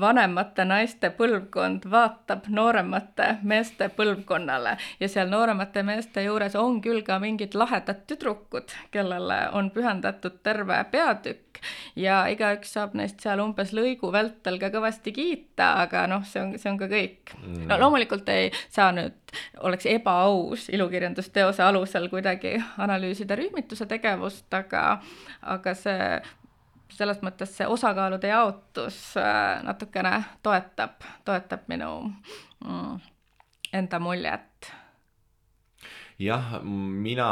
[0.00, 4.76] vanemate naiste põlvkond vaatab nooremate meeste põlvkonnale.
[5.00, 10.80] Ja seal nooremate meeste juures on küll ka mingid lahedad tüdrukud, kellele on pühendatud terve
[10.90, 11.62] peatükk.
[11.96, 16.54] Ja igaüks saab neist seal umbes lõigu vältel ka kõvasti kiita, aga noh, see on,
[16.58, 17.36] see on ka kõik.
[17.40, 17.66] Mm..
[17.70, 24.84] no loomulikult ei saa nüüd oleks ebaaus ilukirjandusteose alusel kuidagi analüüsida rühmituse tegevust, aga,
[25.54, 26.08] aga see
[26.92, 31.90] selles mõttes see osakaalude jaotus äh, natukene toetab, toetab minu
[32.64, 32.96] mm,
[33.72, 34.70] enda muljet.
[36.18, 37.28] jah, mina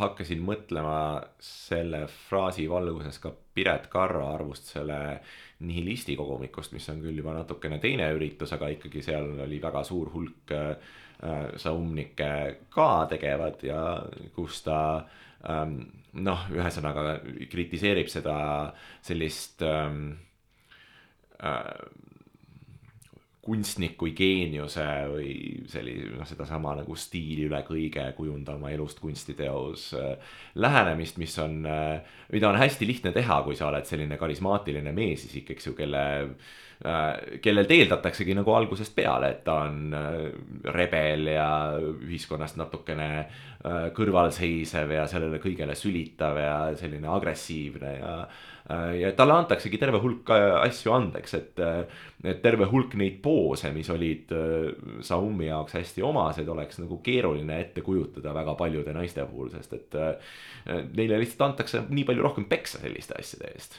[0.00, 5.20] hakkasin mõtlema selle fraasi valguses ka Piret Karro arvust selle
[5.64, 10.10] nihilisti kogumikust, mis on küll juba natukene teine üritus, aga ikkagi seal oli väga suur
[10.12, 10.74] hulk äh,
[11.56, 12.30] saumnikke
[12.74, 13.84] ka tegevad ja
[14.34, 17.18] kus ta ähm, noh, ühesõnaga
[17.50, 18.36] kritiseerib seda
[19.04, 20.14] sellist ähm,
[21.42, 21.70] äh,
[23.44, 25.32] kunstniku geeniuse või
[25.68, 31.60] selline noh, sedasama nagu stiili üle kõige kujunda oma elust kunstiteos äh, lähenemist, mis on
[31.68, 32.00] äh,,
[32.32, 36.04] mida on hästi lihtne teha, kui sa oled selline karismaatiline meesisik, eks ju, kelle
[37.42, 40.24] kellelt eeldataksegi nagu algusest peale, et ta on äh,
[40.74, 41.48] rebel ja
[41.80, 48.16] ühiskonnast natukene äh, kõrvalseisev ja sellele kõigele sülitav ja selline agressiivne ja
[48.70, 51.82] Äh, ja talle antaksegi terve hulk äh, asju andeks, et, äh,
[52.24, 54.32] et terve hulk neid poose, mis olid
[55.04, 59.98] Saumi jaoks hästi omased, oleks nagu keeruline ette kujutada väga paljude naiste puhul, sest et
[60.96, 63.76] neile lihtsalt antakse nii palju rohkem peksa selliste asjade eest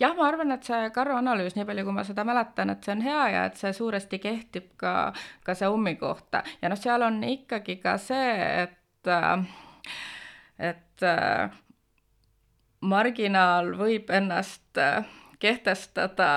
[0.00, 2.96] jah, ma arvan, et see Karro analüüs, nii palju kui ma seda mäletan, et see
[2.96, 5.12] on hea ja et see suuresti kehtib ka,
[5.44, 6.42] ka see ummi kohta.
[6.62, 8.32] Ja noh, seal on ikkagi ka see,
[8.64, 8.78] et
[10.62, 11.04] et
[12.82, 15.06] marginaal võib ennast äh,
[15.42, 16.30] kehtestada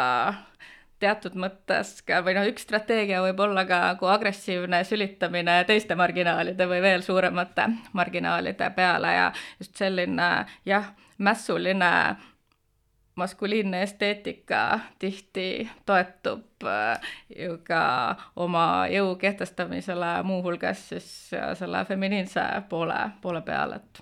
[1.02, 6.68] teatud mõttes ka või noh, üks strateegia võib olla ka nagu agressiivne sülitamine teiste marginaalide
[6.70, 7.68] või veel suuremate
[7.98, 9.26] marginaalide peale ja
[9.60, 10.30] just selline
[10.66, 11.92] jah, mässuline
[13.16, 17.00] maskuliinne esteetika tihti toetub äh,
[17.40, 24.02] ju ka oma jõu kehtestamisele, muuhulgas siis selle feminiinse poole, poole peal, et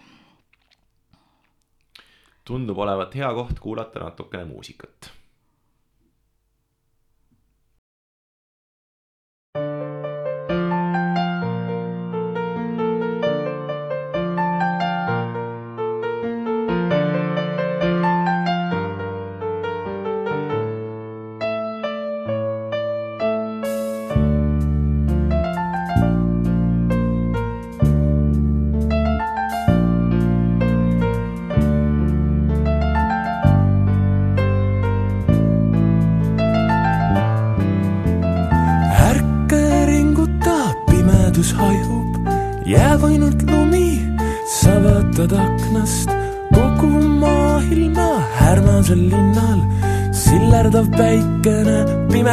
[2.45, 5.13] tundub olevat hea koht kuulata natukene muusikat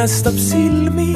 [0.01, 1.15] päästab silmi.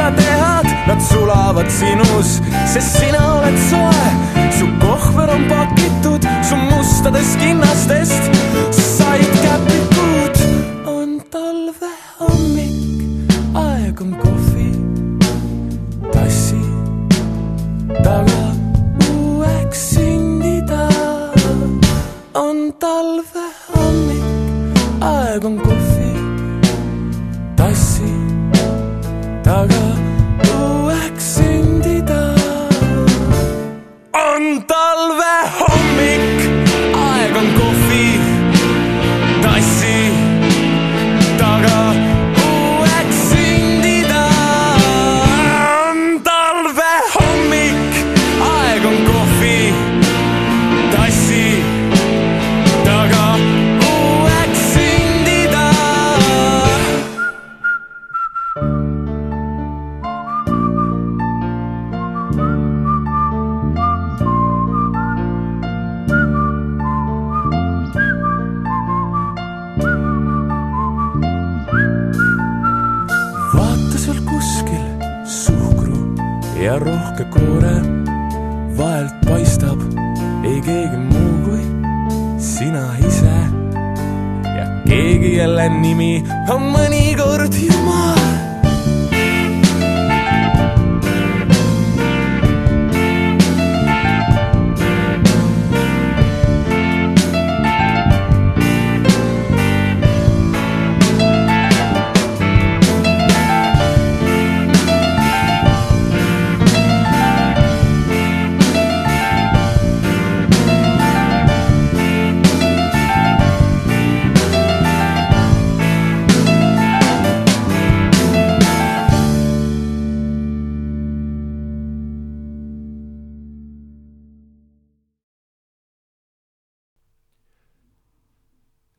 [0.00, 2.40] Sa tehad, nad sulavad sinus,
[2.72, 4.08] sest sina oled soe
[4.58, 8.22] su kohver on pakitud su mustadest kinnastest,
[8.72, 9.89] said käpikud.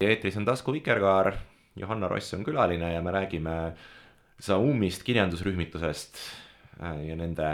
[0.08, 1.34] Eetris on Tasku Vikerkaar,
[1.76, 3.56] Johanna Ross on külaline ja me räägime
[4.42, 6.18] Zaumist kirjandusrühmitusest
[6.82, 7.50] äh, ja nende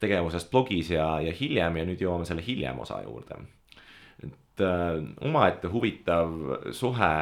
[0.00, 3.40] tegevusest blogis ja, ja hiljem ja nüüd jõuame selle hiljem osa juurde.
[4.22, 7.12] et äh, omaette huvitav suhe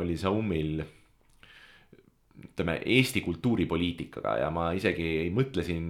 [0.00, 0.84] oli Zaumil
[2.44, 5.84] ütleme Eesti kultuuripoliitikaga ja ma isegi ei mõtle siin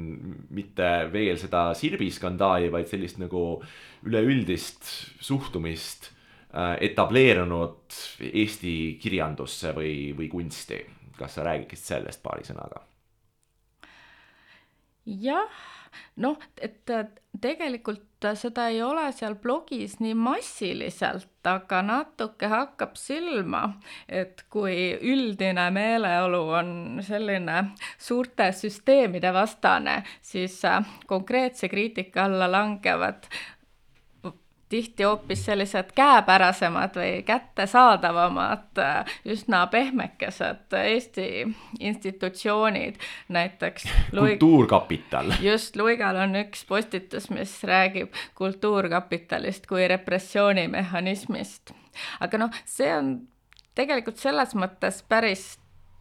[0.51, 3.63] mitte veel seda Sirbi skandaali, vaid sellist nagu
[4.05, 4.85] üleüldist
[5.25, 6.24] suhtumist Äh,
[6.81, 7.97] etableerunud
[8.31, 10.85] Eesti kirjandusse või, või kunsti.
[11.19, 12.83] kas sa räägiksid sellest paari sõnaga?
[15.05, 15.51] jah,
[16.17, 16.91] noh, et
[17.41, 18.03] tegelikult
[18.39, 23.67] seda ei ole seal blogis nii massiliselt, aga natuke hakkab silma,
[24.09, 26.71] et kui üldine meeleolu on
[27.05, 27.59] selline
[28.01, 30.57] suurte süsteemide vastane, siis
[31.11, 33.29] konkreetse kriitika alla langevad
[34.75, 38.81] tihti hoopis sellised käepärasemad või kättesaadavamad,
[39.31, 41.29] üsna pehmekesed Eesti
[41.81, 42.99] institutsioonid,
[43.29, 44.33] näiteks Luig...
[44.41, 45.31] kultuurkapital.
[45.41, 51.71] just, Luigal on üks postitus, mis räägib kultuurkapitalist kui repressioonimehhanismist.
[52.21, 53.15] aga noh, see on
[53.79, 55.53] tegelikult selles mõttes päris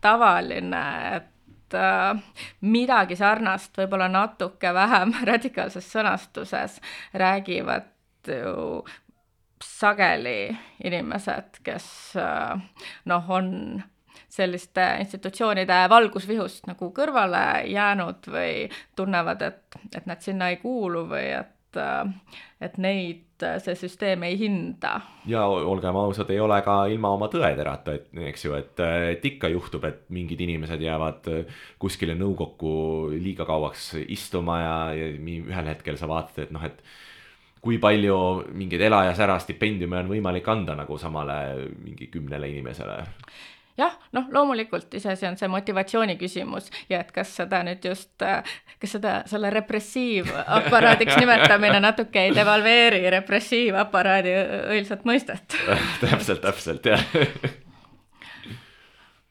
[0.01, 0.83] tavaline,
[1.15, 2.17] et äh,
[2.61, 6.81] midagi sarnast, võib-olla natuke vähem radikaalses sõnastuses
[7.13, 7.92] räägivad
[8.27, 8.83] ju
[9.63, 11.87] sageli inimesed, kes
[12.19, 12.59] äh,
[13.05, 13.83] noh, on
[14.33, 21.27] selliste institutsioonide valgusvihust nagu kõrvale jäänud või tunnevad, et, et nad sinna ei kuulu või
[21.37, 23.29] et, äh, et neid
[23.63, 24.93] see süsteem ei hinda.
[25.27, 29.51] ja olgem ausad, ei ole ka ilma oma tõederata, et eks ju, et, et ikka
[29.51, 31.27] juhtub, et mingid inimesed jäävad
[31.79, 32.75] kuskile nõukokku
[33.15, 36.79] liiga kauaks istuma ja, ja ühel hetkel sa vaatad, et noh, et
[37.63, 38.17] kui palju
[38.51, 41.39] mingeid ela ja sära stipendiume on võimalik anda nagu samale
[41.79, 42.99] mingi kümnele inimesele?
[43.77, 48.95] jah, noh, loomulikult iseasi on see motivatsiooni küsimus ja et kas seda nüüd just, kas
[48.97, 54.37] seda, selle repressiivaparaadiks nimetamine natuke ei devalveeri repressiivaparaadi
[54.75, 55.57] õilsat mõistet
[56.03, 57.09] täpselt, täpselt, jah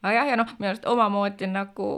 [0.03, 1.89] aga jah, ja noh, minu arust omamoodi nagu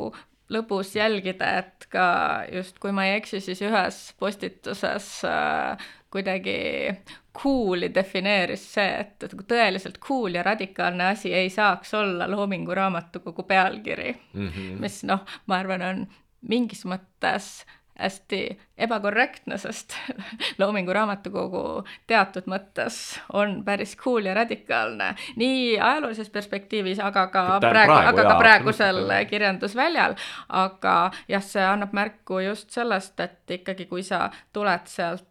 [0.54, 2.08] lõbus jälgida, et ka
[2.54, 6.58] just, kui ma ei eksi, siis ühes postituses äh, kuidagi
[7.36, 13.44] cool'i defineeris see, et, et tõeliselt cool ja radikaalne asi ei saaks olla Loomingu raamatukogu
[13.44, 14.78] pealkiri mm, -hmm.
[14.80, 16.06] mis noh, ma arvan, on
[16.48, 17.66] mingis mõttes
[18.00, 19.96] hästi ebakorrektne, sest
[20.60, 22.98] Loomingu raamatukogu teatud mõttes
[23.34, 29.14] on päris cool ja radikaalne nii ajaloolises perspektiivis, aga ka praegu, praegu, aga ka praegusel
[29.30, 30.16] kirjandusväljal.
[30.50, 30.98] aga
[31.28, 35.28] jah, see annab märku just sellest, et ikkagi, kui sa tuled sealt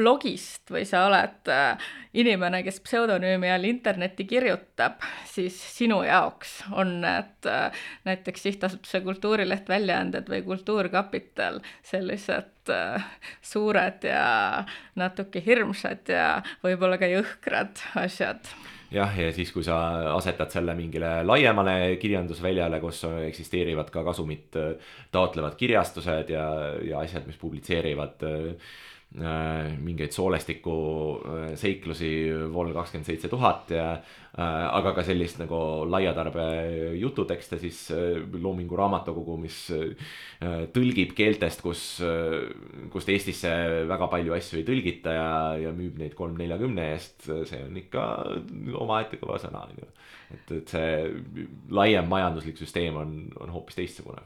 [0.00, 1.90] blogist või sa oled äh,
[2.20, 9.68] inimene, kes pseudonüümi all internetti kirjutab, siis sinu jaoks on need äh, näiteks Sihtasutuse Kultuurileht
[9.68, 13.08] väljaanded või Kultuurkapital sellised äh,
[13.42, 14.26] suured ja
[15.00, 16.28] natuke hirmsad ja
[16.64, 18.52] võib-olla ka jõhkrad asjad
[18.90, 19.78] jah, ja siis, kui sa
[20.16, 24.58] asetad selle mingile laiemale kirjandusväljale, kus eksisteerivad ka kasumit
[25.12, 26.46] taotlevad kirjastused ja,
[26.84, 30.72] ja asjad, mis publitseerivad äh, Äh, mingeid soolestiku
[31.18, 32.10] äh, seiklusi
[32.54, 35.58] Vol kakskümmend seitse tuhat ja äh, aga ka sellist nagu
[35.90, 36.44] laiatarbe
[37.00, 39.58] jututekste siis Loomingu Raamatukogu, mis
[40.74, 41.82] tõlgib keeltest, kus,
[42.94, 43.50] kust Eestisse
[43.90, 45.30] väga palju asju ei tõlgita ja,
[45.66, 48.06] ja müüb neid kolm neljakümne eest, see on ikka
[48.78, 49.90] omaette kõva sõna, on ju.
[50.36, 50.92] et, et see
[51.74, 54.22] laiem majanduslik süsteem on, on hoopis teistsugune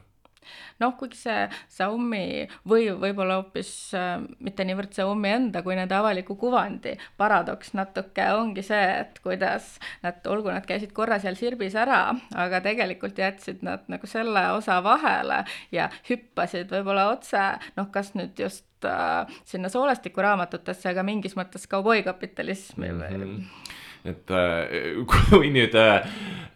[0.83, 1.45] noh, kuigi see
[1.77, 8.27] Xiaomi või võib-olla hoopis äh, mitte niivõrd Xiaomi enda kui nende avaliku kuvandi paradoks natuke
[8.35, 12.01] ongi see, et kuidas nad, olgu nad käisid korra seal Sirbis ära,
[12.35, 15.43] aga tegelikult jätsid nad nagu selle osa vahele
[15.75, 17.41] ja hüppasid võib-olla otse,
[17.77, 23.83] noh, kas nüüd just äh, sinna soolestikuraamatutesse, aga mingis mõttes kauboikapitalismi mm -hmm.
[24.09, 26.09] Et äh, kui nüüd äh,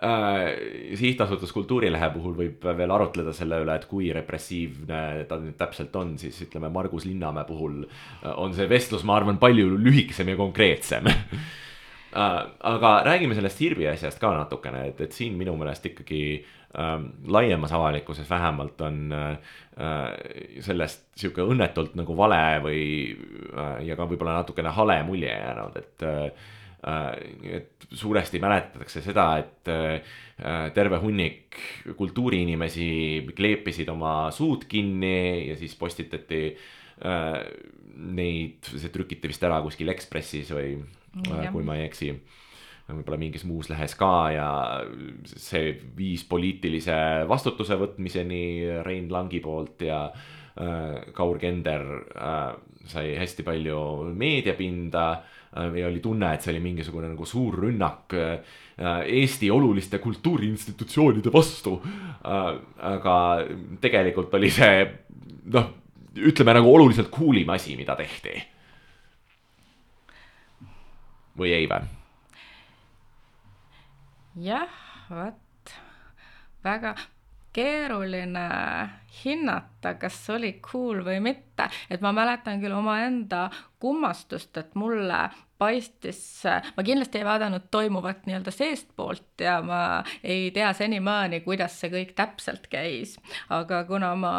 [0.06, 5.96] äh, sihtasutus Kultuurilehe puhul võib veel arutleda selle üle, et kui repressiivne ta nüüd täpselt
[6.00, 7.82] on, siis ütleme, Margus Linnamäe puhul
[8.36, 11.10] on see vestlus, ma arvan, palju lühikesem ja konkreetsem.
[12.10, 16.22] Aga räägime sellest Sirbi asjast ka natukene, et, et siin minu meelest ikkagi
[16.74, 19.60] ähm, laiemas avalikkuses vähemalt on äh,
[20.66, 22.82] sellest sihuke õnnetult nagu vale või
[23.14, 26.32] äh, ja ka võib-olla natukene hale mulje jäänud, et Äh,
[26.80, 31.58] et suuresti mäletatakse seda, et äh, terve hunnik
[31.98, 36.44] kultuuriinimesi kleepisid oma suud kinni ja siis postitati
[37.04, 37.40] äh,
[38.00, 40.78] neid, see trükiti vist ära kuskil Ekspressis või
[41.28, 41.50] ja.
[41.52, 42.14] kui ma ei eksi
[42.90, 44.50] võib-olla mingis muus lehes ka ja
[45.30, 52.56] see viis poliitilise vastutuse võtmiseni Rein Langi poolt ja äh, Kaur Kender äh,
[52.90, 53.82] sai hästi palju
[54.16, 58.58] meediapinda äh, Äh, ja oli tunne, et see oli mingisugune nagu suur rünnak äh,
[59.06, 61.80] Eesti oluliste kultuuriinstitutsioonide vastu.
[61.84, 62.50] Äh,
[62.94, 63.16] aga
[63.82, 64.86] tegelikult oli see
[65.54, 65.72] noh,
[66.16, 68.38] ütleme nagu oluliselt coolim asi, mida tehti.
[71.40, 71.86] või ei või?
[74.44, 74.74] jah,
[75.10, 75.72] vot
[76.64, 76.94] väga
[77.54, 78.50] keeruline
[79.24, 83.48] hinnata, kas oli cool või mitte, et ma mäletan küll omaenda
[83.80, 85.20] kummastust, et mulle
[85.60, 86.20] paistis,
[86.78, 92.14] ma kindlasti ei vaadanud toimuvat nii-öelda seestpoolt ja ma ei tea senimaani, kuidas see kõik
[92.16, 93.18] täpselt käis,
[93.52, 94.36] aga kuna ma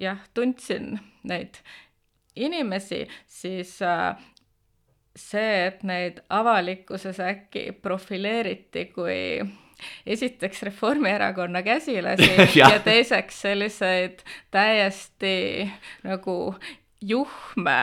[0.00, 0.94] jah, tundsin
[1.28, 1.60] neid
[2.36, 4.16] inimesi, siis äh,
[5.16, 9.20] see, et neid avalikkuses äkki profileeriti kui
[10.06, 12.70] esiteks Reformierakonna käsilasi ja.
[12.72, 15.70] ja teiseks selliseid täiesti
[16.02, 16.54] nagu
[17.08, 17.76] juhme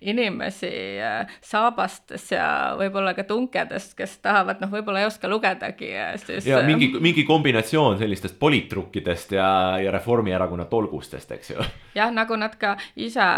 [0.00, 2.46] inimesi äh, saabastes ja
[2.78, 6.46] võib-olla ka tunkedes, kes tahavad, noh, võib-olla ei oska lugedagi ja siis.
[6.48, 9.50] ja mingi, äh, mingi kombinatsioon sellistest poliitrukkidest ja,
[9.82, 11.70] ja Reformierakonna tolgustest, eks ju.
[11.98, 13.28] jah, nagu nad ka ise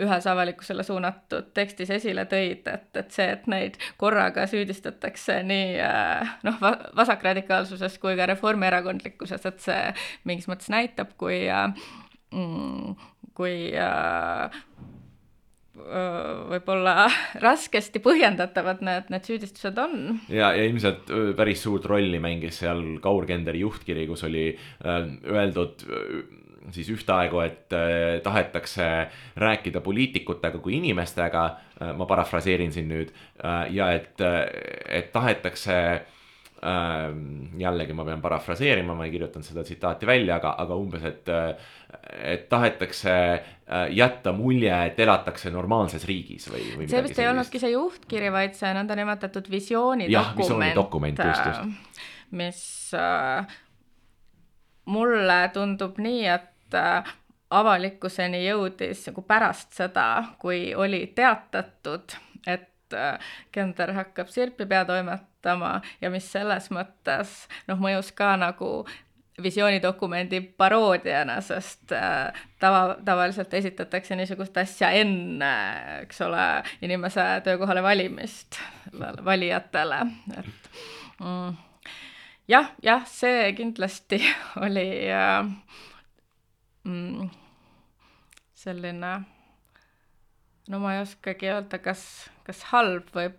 [0.00, 6.36] ühes avalikkusele suunatud tekstis esile tõid, et, et see, et neid korraga süüdistatakse nii äh,
[6.46, 6.60] noh,
[6.96, 9.80] vasakradikaalsuses kui ka reformierakondlikkuses, et see
[10.28, 11.68] mingis mõttes näitab, kui, äh,
[12.32, 12.94] mm,
[13.40, 14.58] kui äh,
[16.50, 17.06] võib-olla
[17.46, 20.20] raskesti põhjendatavad need, need süüdistused on.
[20.28, 24.52] ja, ja ilmselt päris suurt rolli mängis seal Kaur Kenderi juhtkiri, kus oli
[24.84, 25.88] öeldud
[26.74, 28.86] siis ühtaegu, et äh, tahetakse
[29.40, 33.12] rääkida poliitikutega kui inimestega äh,, ma parafraseerin siin nüüd
[33.44, 34.44] äh,, ja et, äh,
[35.00, 36.19] et tahetakse äh,
[36.60, 41.72] jällegi ma pean parafraseerima, ma ei kirjutanud seda tsitaati välja, aga, aga umbes, et, äh,
[42.34, 46.90] et tahetakse äh, jätta mulje, et elatakse normaalses riigis või, või.
[46.90, 50.14] see vist ei olnudki see juhtkiri, vaid see nõndanimetatud visioonidokument.
[50.18, 52.06] jah, visioonidokument, just, just.
[52.36, 52.62] mis
[52.98, 53.58] äh,
[54.90, 57.16] mulle tundub nii, et Äh,
[57.50, 62.12] avalikkuseni jõudis nagu pärast seda, kui oli teatatud,
[62.46, 62.68] et äh,
[63.52, 68.84] Kender hakkab Sirpi peatoimetama ja mis selles mõttes noh, mõjus ka nagu
[69.42, 75.52] visioonidokumendi paroodiana, sest äh, tava, tavaliselt esitatakse niisugust asja enne,
[76.02, 76.46] eks ole,
[76.84, 78.60] inimese töökohale valimist
[79.24, 80.00] valijatele,
[80.38, 80.70] et
[81.20, 81.56] mm,
[82.50, 84.22] jah, jah, see kindlasti
[84.64, 85.44] oli äh,
[86.84, 87.30] mm,
[88.54, 89.14] selline,
[90.68, 92.04] no ma ei oskagi öelda, kas,
[92.50, 93.30] kas halb või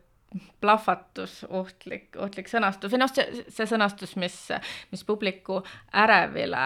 [0.63, 4.35] plahvatus, ohtlik, ohtlik sõnastus või noh, see, see sõnastus, mis,
[4.91, 5.59] mis publiku
[6.03, 6.65] ärevile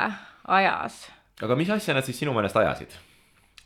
[0.53, 0.99] ajas.
[1.41, 2.93] aga mis asja nad siis sinu meelest ajasid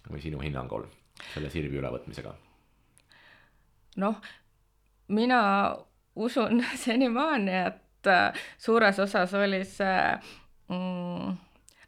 [0.09, 0.87] või sinu hinnangul
[1.33, 2.31] selle Sirbi ülevõtmisega?
[3.99, 4.21] noh,
[5.11, 5.41] mina
[6.15, 9.99] usun senimaani, et äh, suures osas oli see
[10.71, 11.35] mm,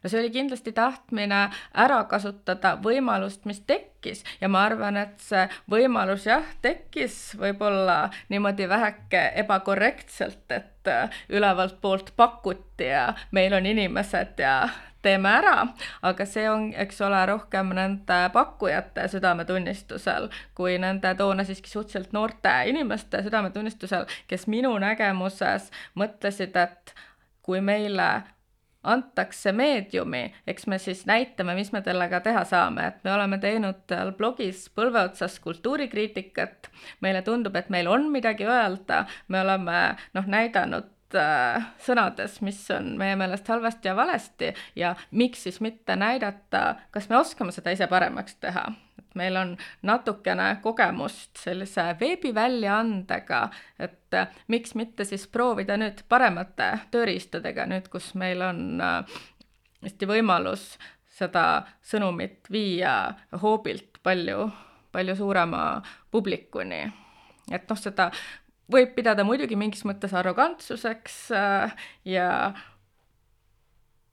[0.02, 1.40] no see oli kindlasti tahtmine
[1.74, 4.24] ära kasutada võimalust, mis tekkis.
[4.40, 11.80] Ja ma arvan, et see võimalus jah, tekkis võib-olla niimoodi väheke ebakorrektselt, et äh, ülevalt
[11.80, 14.56] poolt pakuti ja meil on inimesed ja
[15.02, 15.54] teeme ära,
[16.06, 22.52] aga see on, eks ole, rohkem nende pakkujate südametunnistusel kui nende toona siiski suhteliselt noorte
[22.70, 26.94] inimeste südametunnistusel, kes minu nägemuses mõtlesid, et
[27.42, 28.08] kui meile
[28.82, 33.94] antakse meediumi, eks me siis näitame, mis me sellega teha saame, et me oleme teinud
[34.18, 36.70] blogis põlve otsas kultuurikriitikat,
[37.04, 39.78] meile tundub, et meil on midagi öelda, me oleme
[40.14, 44.52] noh, näidanud äh, sõnades, mis on meie meelest halvasti ja valesti.
[44.76, 48.70] Ja miks siis mitte näidata, kas me oskame seda ise paremaks teha.
[49.14, 53.42] Meil on natukene kogemust sellise veebiväljaandega,
[53.78, 59.20] et äh, miks mitte siis proovida nüüd paremate tööriistadega, nüüd kus meil on äh,
[59.82, 60.76] hästi võimalus
[61.12, 61.46] seda
[61.84, 64.46] sõnumit viia hoobilt palju,
[64.92, 65.64] palju suurema
[66.10, 66.84] publikuni.
[67.50, 68.10] et noh, seda
[68.72, 71.74] võib pidada muidugi mingis mõttes arrogantsuseks äh,
[72.08, 72.28] ja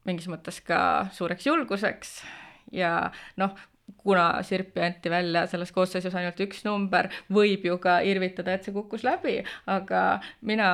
[0.08, 2.20] mingis mõttes ka suureks julguseks
[2.76, 3.56] ja noh,
[3.98, 8.76] kuna Sirpi anti välja selles koosseisus ainult üks number, võib ju ka irvitada, et see
[8.76, 10.72] kukkus läbi, aga mina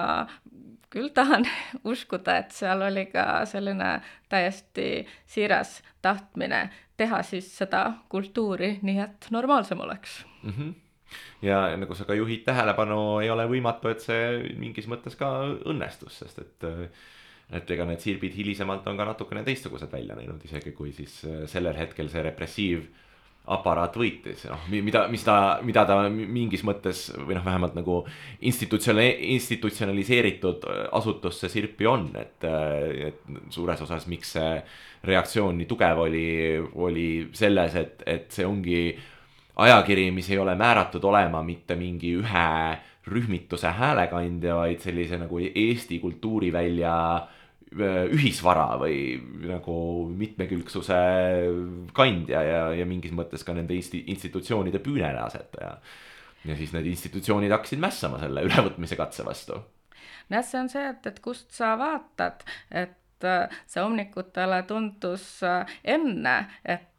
[0.95, 1.47] küll tahan
[1.91, 3.99] uskuda, et seal oli ka selline
[4.31, 10.51] täiesti siiras tahtmine teha siis seda kultuuri nii, et normaalsem oleks mm.
[10.57, 10.73] -hmm
[11.41, 15.29] ja nagu sa ka juhid tähelepanu, ei ole võimatu, et see mingis mõttes ka
[15.65, 16.65] õnnestus, sest et
[17.53, 21.77] et ega need sirbid hilisemalt on ka natukene teistsugused välja näinud, isegi kui siis sellel
[21.77, 22.87] hetkel see repressiiv
[23.45, 27.99] aparaat võitis, noh, mida, mis ta, mida ta mingis mõttes või noh, vähemalt nagu
[28.41, 30.65] institutsione-, institutsionaliseeritud
[30.97, 32.47] asutus see Sirpi on, et,
[33.11, 33.21] et
[33.53, 34.55] suures osas, miks see
[35.05, 36.25] reaktsioon nii tugev oli,
[36.81, 38.81] oli selles, et, et see ongi
[39.61, 42.49] ajakiri, mis ei ole määratud olema mitte mingi ühe
[43.05, 46.95] rühmituse häälekandja, vaid sellise nagu Eesti kultuurivälja
[47.73, 48.97] ühisvara või
[49.49, 49.77] nagu
[50.15, 50.99] mitmekülgsuse
[51.97, 55.71] kandja ja, ja mingis mõttes ka nende insti-, institutsioonide püüneasetaja.
[56.45, 59.59] ja siis need institutsioonid hakkasid mässama selle ülevõtmise katse vastu.
[60.29, 63.29] nojah, see on see, et, et kust sa vaatad, et
[63.67, 65.39] see hommikutele tundus
[65.83, 66.94] enne, et äh,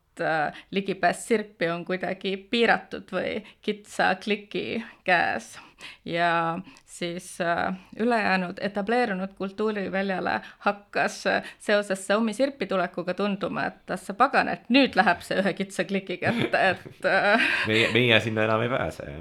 [0.71, 5.59] ligipääs sirpi on kuidagi piiratud või kitsa kliki käes.
[6.05, 14.01] ja siis äh, ülejäänud etableerunud kultuuriväljale hakkas äh, seoses Xiaomi sirpi tulekuga tunduma, et ah
[14.01, 18.49] sa pagan, et nüüd läheb see ühe kitsa kliki kätte, et äh, meie, meie sinna
[18.49, 19.12] enam ei pääse.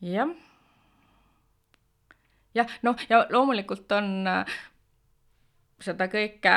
[0.00, 0.36] jah
[2.56, 4.56] jah, noh, ja loomulikult on äh,
[5.82, 6.54] seda kõike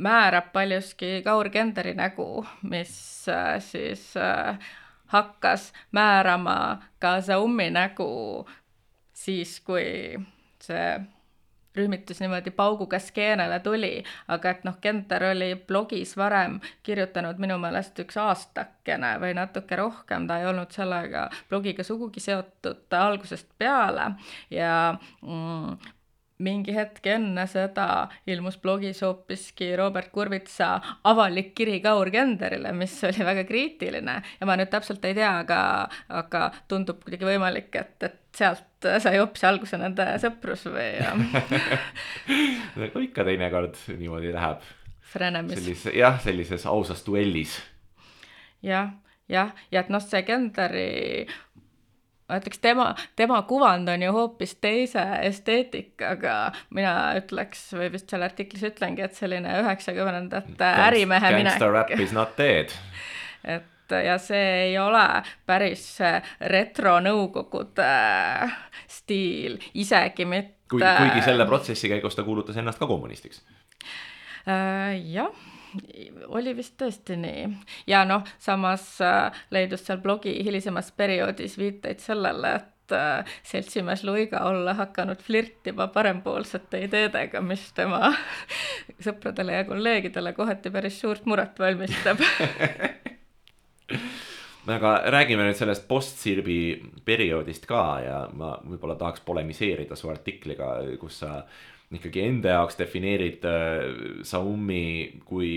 [0.00, 4.58] määrab paljuski Kaur Kenderi nägu, mis äh, siis äh,
[5.12, 8.46] hakkas määrama ka Zaumi nägu
[9.12, 10.16] siis, kui
[10.62, 11.00] see
[11.76, 13.92] rühmitus niimoodi pauguga skeenele tuli,
[14.28, 20.26] aga et noh, Kenter oli blogis varem kirjutanud minu meelest üks aastakene või natuke rohkem,
[20.26, 24.10] ta ei olnud sellega blogiga sugugi seotud algusest peale.
[24.50, 24.72] Ja
[25.22, 25.78] mm,
[26.40, 30.72] mingi hetk enne seda ilmus blogis hoopiski Robert Kurvitsa
[31.10, 35.60] avalik kiri Kaur Kenderile, mis oli väga kriitiline ja ma nüüd täpselt ei tea, aga,
[36.22, 40.90] aga tundub kuidagi võimalik, et, et sealt sai hoopis alguse nende sõprus või
[42.82, 44.64] nagu ikka teinekord niimoodi läheb.
[45.10, 47.56] Sellise, jah, sellises ausas duellis.
[48.62, 48.92] jah,
[49.28, 51.26] jah, ja et noh, see Kenderi
[52.30, 52.86] ma ütleks, tema,
[53.18, 56.36] tema kuvand on ju hoopis teise esteetikaga,
[56.76, 61.58] mina ütleks või vist seal artiklis ütlengi, et selline üheksakümnendate ärimehe minek.
[61.58, 62.74] Gangsta rap is not dead.
[63.44, 65.04] et ja see ei ole
[65.46, 65.82] päris
[66.52, 67.90] retro nõukogude
[68.86, 70.58] stiil, isegi mitte.
[70.70, 73.42] kuigi selle protsessi käigus ta kuulutas ennast ka kommunistiks
[74.46, 74.94] äh,.
[75.10, 75.49] jah
[76.28, 77.46] oli vist tõesti nii.
[77.90, 84.44] ja noh, samas äh, leidus seal blogi hilisemas perioodis viiteid sellele, et äh, seltsimees Luiga
[84.48, 88.12] olla hakanud flirtima parempoolsete ideedega, mis tema
[89.06, 92.22] sõpradele ja kolleegidele kohati päris suurt muret valmistab
[94.70, 96.60] aga räägime nüüd sellest post-Sirbi
[97.06, 101.40] perioodist ka ja ma võib-olla tahaks polemiseerida su artikliga, kus sa
[101.98, 103.84] ikkagi enda jaoks defineerid äh,
[104.26, 105.52] Saumi kui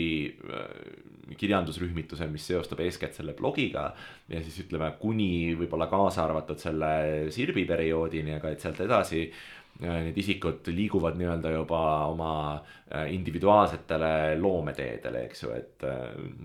[0.49, 3.91] äh, kirjandusrühmituse, mis seostab eeskätt selle blogiga.
[4.29, 6.93] ja siis ütleme, kuni võib-olla kaasa arvatud selle
[7.33, 12.33] Sirbi perioodini, aga et sealt edasi äh, need isikud liiguvad nii-öelda juba oma
[13.09, 15.85] individuaalsetele loometeedele, eks ju, et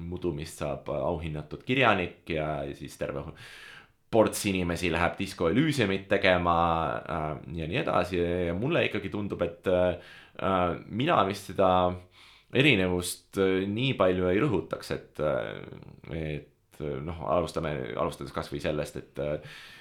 [0.09, 3.25] Mudumist saab auhinnatud kirjanik ja siis terve
[4.11, 6.59] ports inimesi läheb Disco Elysiumit tegema
[6.99, 7.31] äh,
[7.61, 8.21] ja nii edasi.
[8.49, 9.97] Ja mulle ikkagi tundub, et äh,
[10.89, 11.71] mina vist seda
[12.57, 19.27] erinevust äh, nii palju ei rõhutaks, et, äh, et noh, alustame, alustades kasvõi sellest, et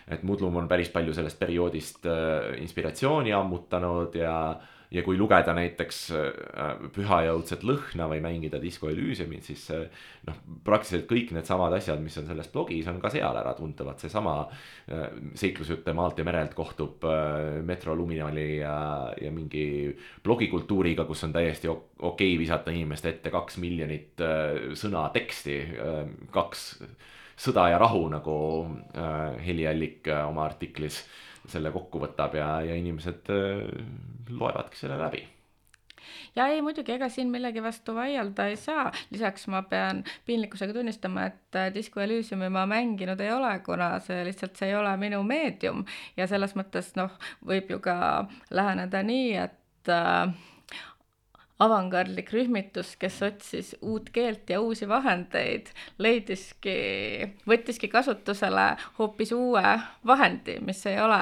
[0.07, 4.33] et Mudlum on päris palju sellest perioodist äh, inspiratsiooni ammutanud ja
[4.91, 9.83] ja kui lugeda näiteks äh, Püha ja õudset lõhna või mängida Disco Elysiumit, siis äh,
[10.27, 15.09] noh, praktiliselt kõik needsamad asjad, mis on selles blogis, on ka seal äratuntavad, seesama äh,
[15.37, 17.03] seiklusjutte maalt ja merelt kohtub
[17.67, 18.77] Metro Luminali ja,
[19.21, 19.91] ja mingi
[20.23, 24.23] blogikultuuriga, kus on täiesti okei okay visata inimeste ette kaks miljonit
[24.77, 25.57] sõna teksti,
[26.33, 26.65] kaks
[27.37, 28.37] sõda ja rahu, nagu
[29.43, 31.03] Heli Allik oma artiklis
[31.51, 33.31] selle kokku võtab ja, ja inimesed
[34.29, 35.25] loevadki selle läbi.
[36.35, 41.25] Ja ei, muidugi, ega siin millegi vastu vaielda ei saa, lisaks ma pean piinlikkusega tunnistama,
[41.31, 45.23] et äh, Disco Elysiumi ma mänginud ei ole, kuna see lihtsalt, see ei ole minu
[45.27, 45.85] meedium.
[46.17, 47.15] Ja selles mõttes noh,
[47.47, 47.97] võib ju ka
[48.53, 50.35] läheneda nii, et äh,
[51.59, 56.77] avangardlik rühmitus, kes otsis uut keelt ja uusi vahendeid, leidiski,
[57.49, 58.67] võttiski kasutusele
[58.99, 61.21] hoopis uue vahendi, mis ei ole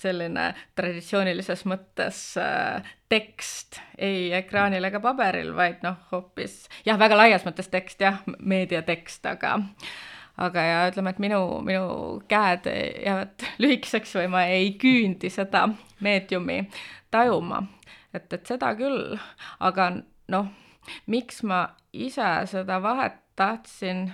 [0.00, 7.44] selline traditsioonilises mõttes äh, tekst, ei ekraanil ega paberil, vaid noh, hoopis jah, väga laias
[7.46, 9.58] mõttes tekst jah, meediatekst, aga
[10.40, 11.84] aga ja ütleme, et minu, minu
[12.30, 15.66] käed jäävad lühikeseks või ma ei küündi seda
[16.00, 16.62] meediumi
[17.12, 17.66] tajuma.
[18.14, 19.16] Et, et seda küll,
[19.60, 19.90] aga
[20.32, 20.52] noh,
[21.06, 24.08] miks ma ise seda vahet tahtsin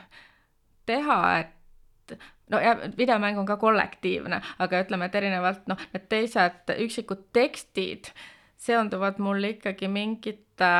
[0.87, 2.19] teha, et
[2.51, 8.13] no ja videomäng on ka kollektiivne, aga ütleme, et erinevalt noh, need teised üksikud tekstid
[8.57, 10.71] seonduvad mul ikkagi mingite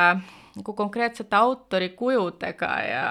[0.57, 3.09] nagu konkreetsete autorikujudega ja,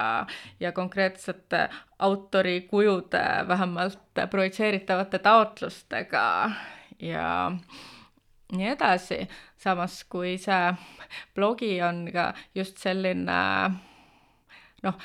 [0.61, 6.51] ja konkreetsete autorikujude vähemalt projitseeritavate taotlustega.
[6.99, 7.53] Ja
[8.53, 9.27] nii edasi,
[9.59, 10.73] samas kui see
[11.35, 13.41] blogi on ka just selline
[14.87, 14.97] noh,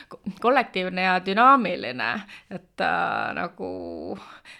[0.41, 2.09] kollektiivne ja dünaamiline,
[2.51, 2.91] et ta
[3.33, 3.71] nagu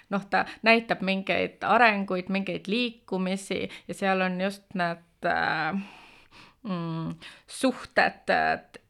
[0.10, 5.82] noh, ta näitab mingeid arenguid, mingeid liikumisi ja seal on just need äh,
[6.64, 7.12] mm,
[7.48, 8.34] suhted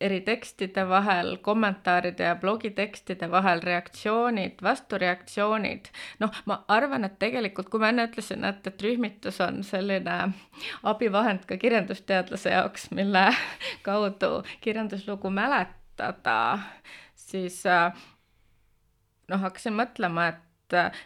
[0.02, 5.92] eri tekstide vahel, kommentaaride ja blogitekstide vahel, reaktsioonid, vastureaktsioonid.
[6.20, 10.18] noh, ma arvan, et tegelikult, kui ma enne ütlesin, et, et rühmitus on selline
[10.84, 13.28] abivahend ka kirjandusteadlase jaoks, mille
[13.88, 16.60] kaudu kirjanduslugu mäletab, kasutada,
[17.16, 17.94] siis äh,
[19.30, 20.42] noh, hakkasin mõtlema, et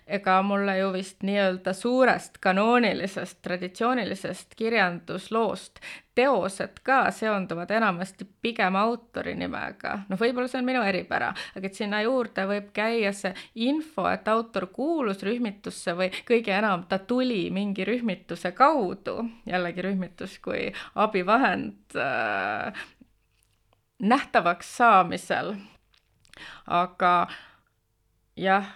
[0.08, 5.80] ega mulle ju vist nii-öelda suurest kanoonilisest traditsioonilisest kirjandusloost
[6.16, 10.00] teosed ka seonduvad enamasti pigem autori nimega.
[10.10, 13.34] noh, võib-olla see on minu eripära, aga et sinna juurde võib käia see
[13.68, 20.40] info, et autor kuulus rühmitusse või kõige enam ta tuli mingi rühmituse kaudu, jällegi rühmitus
[20.44, 22.86] kui abivahend äh,
[24.00, 25.56] nähtavaks saamisel.
[26.68, 27.28] aga
[28.36, 28.68] jah,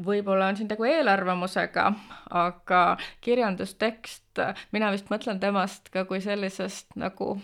[0.00, 1.86] võib-olla on siin tegu eelarvamusega,
[2.30, 2.80] aga
[3.24, 4.42] kirjandustekst,
[4.74, 7.36] mina vist mõtlen temast ka kui sellisest nagu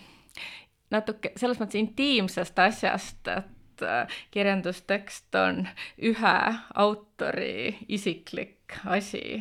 [0.91, 3.87] natuke selles mõttes intiimsest asjast, et
[4.35, 5.63] kirjandustekst on
[6.11, 6.37] ühe
[6.75, 9.41] autori isiklik asi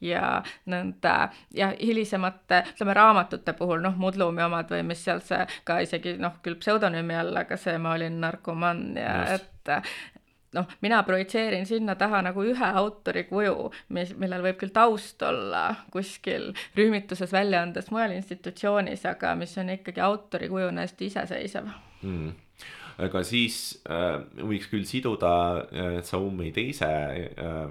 [0.00, 1.14] ja nõnda
[1.54, 6.38] ja hilisemate, ütleme raamatute puhul, noh, Mudlumi omad või mis seal see ka isegi noh,
[6.44, 9.68] küll pseudonüümi all, aga see Ma olin narkomaan ja Just.
[9.68, 10.19] et
[10.56, 15.64] noh, mina projitseerin sinna taha nagu ühe autori kuju, mis, millel võib küll taust olla
[15.94, 21.74] kuskil rühmituses, väljaandes, mujal institutsioonis, aga mis on ikkagi autori kujuna hästi iseseisev.
[22.02, 22.38] Mm
[23.00, 25.32] aga siis äh, võiks küll siduda
[25.72, 27.70] äh, Zaumi teise äh,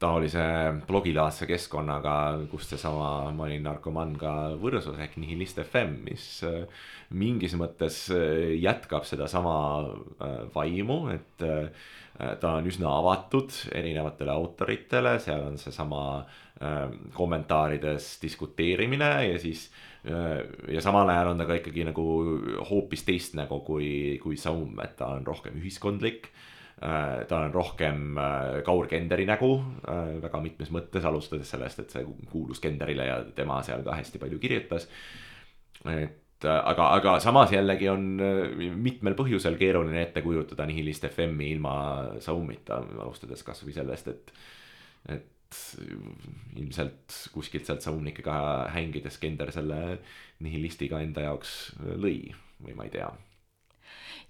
[0.00, 0.42] taolise
[0.88, 2.14] blogilaadse keskkonnaga,
[2.50, 6.64] kus seesama Ma olin narkomaan ka võrsus ehk Nihilist FM, mis äh,
[7.16, 11.48] mingis mõttes äh, jätkab sedasama äh, vaimu, et
[12.40, 16.26] ta on üsna avatud erinevatele autoritele, seal on seesama
[17.16, 19.70] kommentaarides diskuteerimine ja siis
[20.04, 22.04] ja samal ajal on ta ka ikkagi nagu
[22.68, 26.28] hoopis teist nägu kui, kui Saum, et ta on rohkem ühiskondlik
[26.80, 29.50] Äh, ta on rohkem äh, Kaur Kenderi nägu
[29.84, 34.20] äh, väga mitmes mõttes, alustades sellest, et see kuulus Kenderile ja tema seal ka hästi
[34.22, 34.88] palju kirjutas.
[35.84, 38.16] et aga, aga samas jällegi on
[38.80, 41.74] mitmel põhjusel keeruline ette kujutada Nihilist FM-i ilma
[42.24, 44.32] Saumita, alustades kasvõi sellest, et,
[45.18, 45.56] et
[46.56, 49.98] ilmselt kuskilt sealt Saunikega hängides Kender selle
[50.40, 52.30] Nihilistiga enda jaoks lõi
[52.64, 53.10] või ma ei tea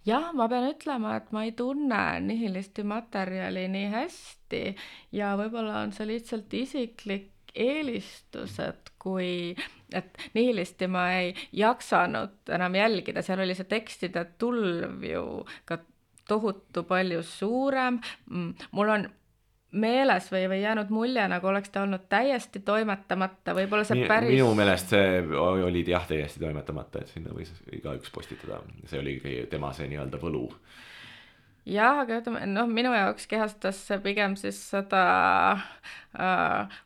[0.07, 4.63] jah, ma pean ütlema, et ma ei tunne Nihilisti materjali nii hästi
[5.17, 9.55] ja võib-olla on see lihtsalt isiklik eelistus, et kui,
[9.93, 15.25] et Nihilisti ma ei jaksanud enam jälgida, seal oli see tekstide tulv ju
[15.69, 15.81] ka
[16.31, 17.99] tohutu palju suurem,
[18.31, 19.09] mul on
[19.73, 24.51] meeles või, või jäänud mulje, nagu oleks ta olnud täiesti toimetamata, võib-olla see päris minu
[24.59, 28.61] meelest see o- olid jah täiesti toimetamata, et sinna võis igaüks postitada,
[28.91, 30.49] see oligi tema see nii-öelda võlu.
[31.71, 35.05] jah, aga ütleme, noh, minu jaoks kehastas see pigem siis seda
[36.19, 36.81] äh,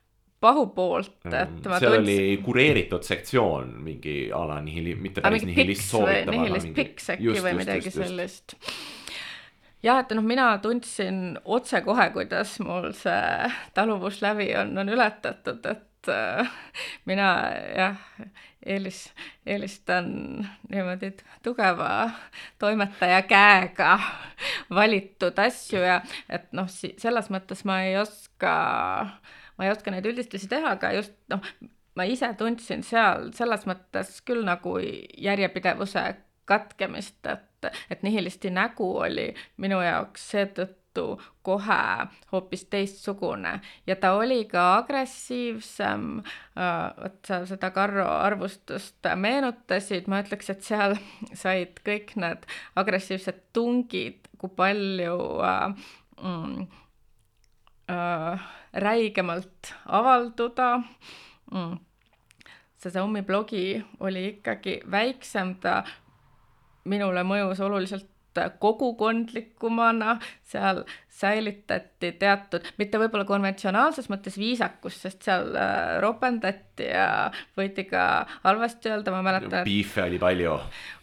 [0.45, 5.89] pahupoolt, et ma seal tundsin oli kureeritud sektsioon mingi a la nihili-, mitte päris nihilist
[5.89, 6.37] soovitama.
[6.37, 8.59] nihilist piks äkki või midagi sellist.
[9.85, 16.51] jah, et noh, mina tundsin otsekohe, kuidas mul see taluvuslävi on, on ületatud, et äh,
[17.09, 17.29] mina
[17.77, 18.01] jah,
[18.67, 19.05] eelis,
[19.47, 20.09] eelistan
[20.71, 21.13] niimoodi
[21.45, 22.11] tugeva
[22.59, 23.99] toimetaja käega
[24.71, 26.01] valitud asju ja
[26.33, 28.57] et noh, selles mõttes ma ei oska,
[29.59, 31.45] ma ei oska neid üldistusi teha, aga just noh,
[31.95, 36.09] ma ise tundsin seal selles mõttes küll nagu järjepidevuse
[36.45, 41.07] katkemist, et, et Nihilisti nägu oli minu jaoks seetõttu
[41.43, 46.23] kohe hoopis teistsugune ja ta oli ka agressiivsem,
[47.01, 50.97] vot sa seda Karro arvustust meenutasid, ma ütleks, et seal
[51.43, 55.91] said kõik need agressiivsed tungid, kui palju äh,
[56.23, 56.69] mm,
[57.91, 60.71] äh, räigemalt avalduda
[61.53, 61.77] mm..
[62.79, 65.83] see Xiaomi blogi oli ikkagi väiksem, ta
[66.85, 68.11] minule mõjus oluliselt
[68.59, 70.83] kogukondlikumana, seal
[71.15, 78.91] säilitati teatud, mitte võib-olla konventsionaalses mõttes viisakust, sest seal äh, ropendati ja võidi ka halvasti
[78.91, 80.57] öelda, ma mäletan, et Beef'e oli palju.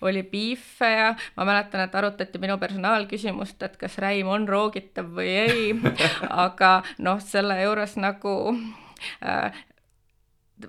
[0.07, 5.31] oli biife ja ma mäletan, et arutati minu personaalküsimust, et kas räim on roogitav või
[5.45, 5.73] ei,
[6.45, 8.35] aga noh, selle juures nagu
[9.23, 9.63] äh,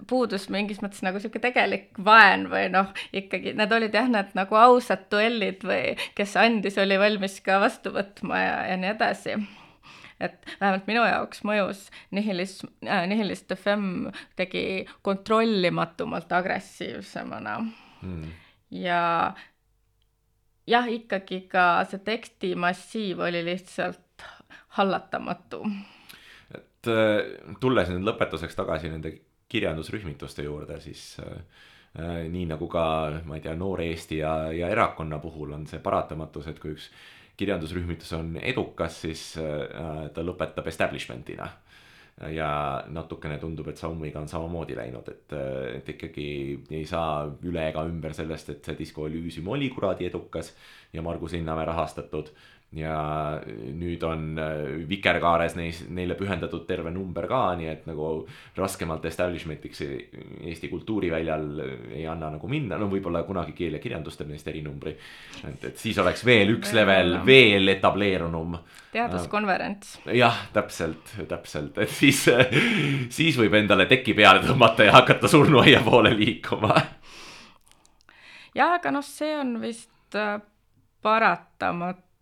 [0.09, 4.59] puudus mingis mõttes nagu sihuke tegelik vaen või noh, ikkagi need olid jah, need nagu
[4.59, 9.37] ausad duellid või kes andis, oli valmis ka vastu võtma ja, ja nii edasi
[10.23, 17.61] et vähemalt minu jaoks mõjus Nihilis äh,, Nihilist FM tegi kontrollimatumalt agressiivsemana
[18.03, 18.31] Mm.
[18.71, 19.35] ja
[20.67, 24.25] jah, ikkagi ka see tekstimassiiv oli lihtsalt
[24.79, 25.63] hallatamatu.
[26.55, 29.15] et äh, tulles nüüd lõpetuseks tagasi nende
[29.53, 31.33] kirjandusrühmituste juurde, siis äh,
[31.99, 32.85] äh, nii nagu ka,
[33.29, 36.89] ma ei tea, Noor Eesti ja, ja erakonna puhul on see paratamatus, et kui üks
[37.41, 41.51] kirjandusrühmitus on edukas, siis äh, ta lõpetab establishment'ina.
[42.29, 42.49] ja
[42.93, 45.33] natukene tundub, et Saumiga on samamoodi läinud, et,
[45.79, 46.27] et ikkagi
[46.71, 50.53] ei saa üle ega ümber sellest, et see Disco Elysium oli kuradi edukas
[50.93, 52.29] ja Margus Linnamäe rahastatud
[52.73, 52.97] ja
[53.77, 58.07] nüüd on äh, Vikerkaares neis, neile pühendatud terve number ka, nii et nagu
[58.57, 61.45] raskemalt establishment'iks Eesti kultuuriväljal
[61.93, 64.95] ei anna nagu minna, no võib-olla kunagi Keel ja kirjandus teeb neist erinumbri.
[65.45, 68.57] et, et siis oleks veel üks level veel etableerunum.
[68.93, 69.99] teaduskonverents.
[70.17, 72.25] jah, täpselt, täpselt, et siis,
[73.19, 76.81] siis võib endale teki peale tõmmata ja hakata surnuaia poole liikuma.
[78.57, 80.41] jah, aga noh, see on vist äh,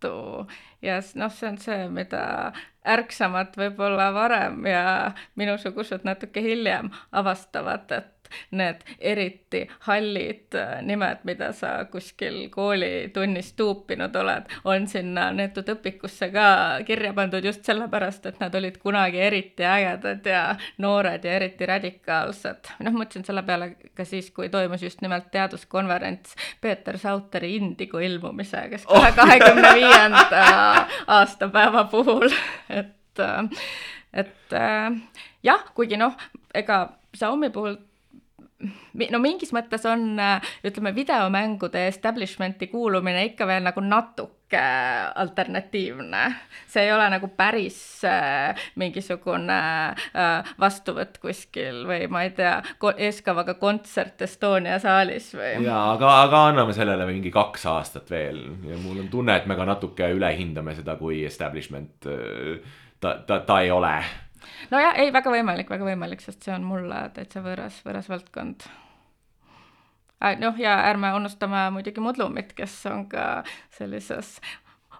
[0.01, 0.47] paratamatu
[0.81, 2.53] ja noh, see on see, mida
[2.85, 8.20] ärksamad võib-olla varem ja minusugused natuke hiljem avastavad, et
[8.51, 16.31] need eriti hallid äh, nimed, mida sa kuskil koolitunnis tuupinud oled, on sinna neetud õpikusse
[16.33, 16.45] ka
[16.87, 20.43] kirja pandud just sellepärast, et nad olid kunagi eriti ägedad ja
[20.81, 22.73] noored ja eriti radikaalsed.
[22.79, 28.67] noh, mõtlesin selle peale ka siis, kui toimus just nimelt teaduskonverents Peeter Sauteri Indigo ilmumise,
[28.69, 30.45] kes kahe, kahekümne viienda
[31.19, 32.29] aastapäeva puhul,
[32.69, 33.23] et,
[34.13, 34.91] et äh,
[35.43, 36.17] jah, kuigi noh,
[36.55, 36.83] ega
[37.15, 37.75] Xiaomi puhul
[39.11, 44.61] no mingis mõttes on äh, ütleme, videomängude establishment'i kuulumine ikka veel nagu natuke
[45.15, 46.23] alternatiivne.
[46.67, 49.59] see ei ole nagu päris äh, mingisugune
[49.91, 52.57] äh, vastuvõtt kuskil või ma ei tea,
[52.97, 55.53] eeskavaga kontsert Estonia saalis või.
[55.65, 59.55] ja aga, aga anname sellele mingi kaks aastat veel ja mul on tunne, et me
[59.59, 62.59] ka natuke ülehindame seda, kui establishment äh,
[62.99, 63.95] ta, ta, ta ei ole
[64.71, 68.67] nojah, ei, väga võimalik, väga võimalik, sest see on mulle täitsa võõras, võõras valdkond.
[70.39, 74.39] noh, ja ärme unustame muidugi Mudlumit, kes on ka sellises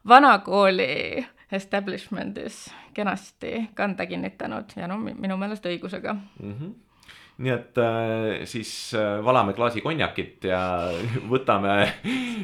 [0.07, 6.13] vanakooli establishment'is kenasti kanda kinnitanud ja no mi- minu meelest õigusega.
[6.13, 6.53] mm.
[6.53, 6.73] -hmm.
[7.37, 10.87] nii et äh, siis äh, valame klaasi konjakit ja
[11.33, 11.91] võtame.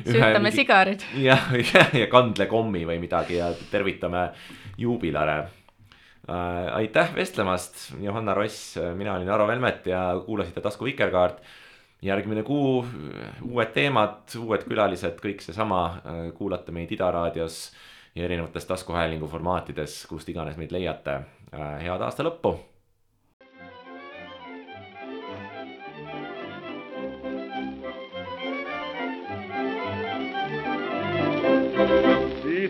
[0.06, 1.04] süütame sigarid.
[1.16, 4.30] jah, ja, ja kandlekommi või midagi ja tervitame
[4.78, 5.48] juubilare.
[6.28, 11.42] Aitäh vestlemast, Johanna Ross, mina olin Aro Velmet ja kuulasite Tasku Vikerkaart.
[12.02, 12.86] järgmine kuu
[13.42, 15.80] uued teemad, uued külalised, kõik seesama,
[16.38, 17.72] kuulate meid Ida raadios
[18.16, 21.22] ja erinevates taskuhäälingu formaatides, kust iganes meid leiate.
[21.82, 22.58] head aasta lõppu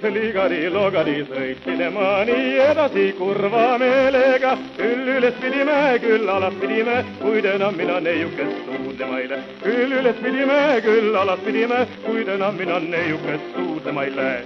[0.07, 4.57] siis ligari-logari sõitsin ema nii edasi kurva meelega.
[4.77, 9.43] küll üles pidime, küll alas pidime, kuid enam mina neiukest suudlema ei lähe.
[9.63, 14.43] küll üles pidime, küll alas pidime, kuid enam mina neiukest suudlema ei lähe.